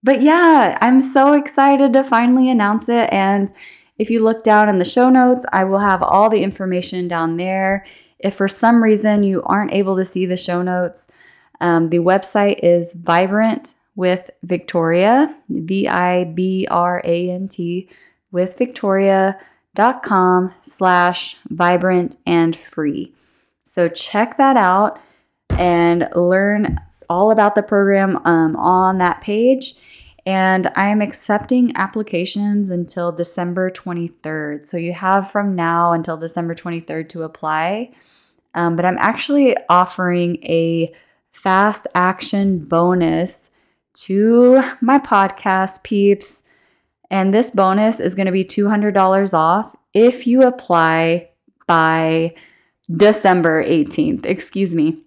But 0.03 0.23
yeah, 0.23 0.79
I'm 0.81 1.01
so 1.01 1.33
excited 1.35 1.93
to 1.93 2.05
finally 2.05 2.49
announce 2.49 2.89
it 2.89 3.13
and 3.13 3.53
if 4.01 4.09
you 4.09 4.25
look 4.25 4.43
down 4.43 4.71
in 4.71 4.79
the 4.79 4.85
show 4.87 5.11
notes, 5.11 5.45
I 5.53 5.65
will 5.65 5.81
have 5.81 6.03
all 6.03 6.31
the 6.31 6.43
information 6.43 7.07
down 7.07 7.37
there. 7.37 7.85
If 8.19 8.35
for 8.35 8.49
some 8.49 8.83
reason 8.83 9.25
you 9.25 9.43
aren't 9.43 9.75
able 9.75 9.95
to 9.99 10.07
see 10.07 10.25
the 10.25 10.39
show 10.39 10.63
notes, 10.63 11.07
um, 11.61 11.91
the 11.91 11.99
website 11.99 12.61
is 12.63 12.95
Vibrant 12.95 13.75
with 13.95 14.31
Victoria, 14.43 15.37
V 15.51 15.87
I 15.87 16.25
B 16.25 16.67
R 16.71 17.03
A 17.05 17.31
N 17.31 17.47
T, 17.47 17.91
with 18.33 18.57
Victoria.com 18.57 20.55
slash 20.63 21.37
vibrant 21.51 22.17
and 22.25 22.57
free. 22.57 23.15
So 23.65 23.87
check 23.87 24.39
that 24.39 24.57
out 24.57 24.99
and 25.51 26.09
learn 26.15 26.81
all 27.11 27.31
about 27.31 27.55
the 27.55 27.63
program 27.63 28.17
um, 28.25 28.57
on 28.57 28.97
that 28.97 29.21
page. 29.21 29.75
And 30.31 30.71
I 30.77 30.91
am 30.91 31.03
accepting 31.03 31.73
applications 31.75 32.71
until 32.71 33.11
December 33.11 33.69
23rd. 33.69 34.65
So 34.65 34.77
you 34.77 34.93
have 34.93 35.29
from 35.29 35.57
now 35.57 35.91
until 35.91 36.17
December 36.17 36.55
23rd 36.55 37.09
to 37.09 37.25
apply. 37.25 37.91
Um, 38.55 38.77
but 38.77 38.85
I'm 38.85 38.97
actually 38.99 39.57
offering 39.69 40.37
a 40.45 40.95
fast 41.33 41.89
action 41.97 42.61
bonus 42.61 43.51
to 44.05 44.63
my 44.81 44.99
podcast 44.99 45.83
peeps. 45.83 46.45
And 47.11 47.35
this 47.35 47.51
bonus 47.51 47.99
is 47.99 48.15
going 48.15 48.27
to 48.27 48.33
be 48.33 48.45
$200 48.45 49.35
off 49.35 49.75
if 49.95 50.29
you 50.29 50.43
apply 50.43 51.29
by 51.67 52.37
December 52.89 53.65
18th. 53.65 54.27
Excuse 54.27 54.77
me. 54.77 55.03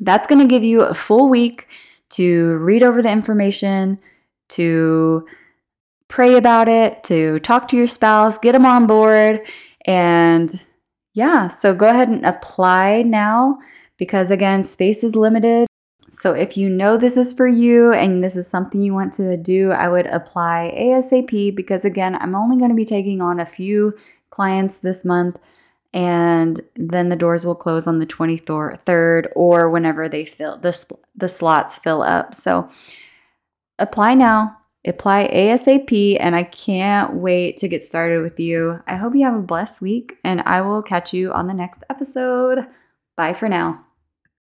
That's 0.00 0.26
going 0.26 0.40
to 0.40 0.52
give 0.52 0.64
you 0.64 0.82
a 0.82 0.94
full 0.94 1.28
week 1.28 1.68
to 2.08 2.56
read 2.56 2.82
over 2.82 3.02
the 3.02 3.10
information, 3.12 4.00
to 4.52 5.26
pray 6.08 6.36
about 6.36 6.68
it, 6.68 7.02
to 7.04 7.38
talk 7.40 7.68
to 7.68 7.76
your 7.76 7.86
spouse, 7.86 8.38
get 8.38 8.52
them 8.52 8.66
on 8.66 8.86
board. 8.86 9.40
And 9.86 10.50
yeah, 11.14 11.48
so 11.48 11.74
go 11.74 11.88
ahead 11.88 12.08
and 12.08 12.24
apply 12.24 13.02
now 13.02 13.58
because 13.96 14.30
again, 14.30 14.64
space 14.64 15.02
is 15.02 15.16
limited. 15.16 15.66
So 16.12 16.34
if 16.34 16.58
you 16.58 16.68
know 16.68 16.98
this 16.98 17.16
is 17.16 17.32
for 17.32 17.48
you 17.48 17.92
and 17.92 18.22
this 18.22 18.36
is 18.36 18.46
something 18.46 18.82
you 18.82 18.92
want 18.92 19.14
to 19.14 19.36
do, 19.38 19.72
I 19.72 19.88
would 19.88 20.06
apply 20.06 20.74
ASAP 20.78 21.56
because 21.56 21.86
again, 21.86 22.16
I'm 22.16 22.34
only 22.34 22.58
going 22.58 22.70
to 22.70 22.76
be 22.76 22.84
taking 22.84 23.22
on 23.22 23.40
a 23.40 23.46
few 23.46 23.96
clients 24.28 24.78
this 24.78 25.04
month 25.04 25.38
and 25.94 26.60
then 26.76 27.08
the 27.08 27.16
doors 27.16 27.44
will 27.44 27.54
close 27.54 27.86
on 27.86 27.98
the 27.98 28.06
23rd 28.06 29.26
or 29.34 29.70
whenever 29.70 30.08
they 30.08 30.24
fill 30.24 30.58
the, 30.58 30.96
the 31.14 31.28
slots 31.28 31.78
fill 31.78 32.02
up. 32.02 32.34
So 32.34 32.68
apply 33.78 34.14
now, 34.14 34.56
apply 34.86 35.28
ASAP, 35.28 36.16
and 36.20 36.34
I 36.34 36.42
can't 36.42 37.14
wait 37.14 37.56
to 37.58 37.68
get 37.68 37.84
started 37.84 38.22
with 38.22 38.40
you. 38.40 38.78
I 38.86 38.96
hope 38.96 39.14
you 39.14 39.24
have 39.24 39.36
a 39.36 39.42
blessed 39.42 39.80
week, 39.80 40.18
and 40.24 40.40
I 40.42 40.60
will 40.62 40.82
catch 40.82 41.12
you 41.12 41.32
on 41.32 41.46
the 41.46 41.54
next 41.54 41.82
episode. 41.90 42.66
Bye 43.16 43.34
for 43.34 43.48
now. 43.48 43.84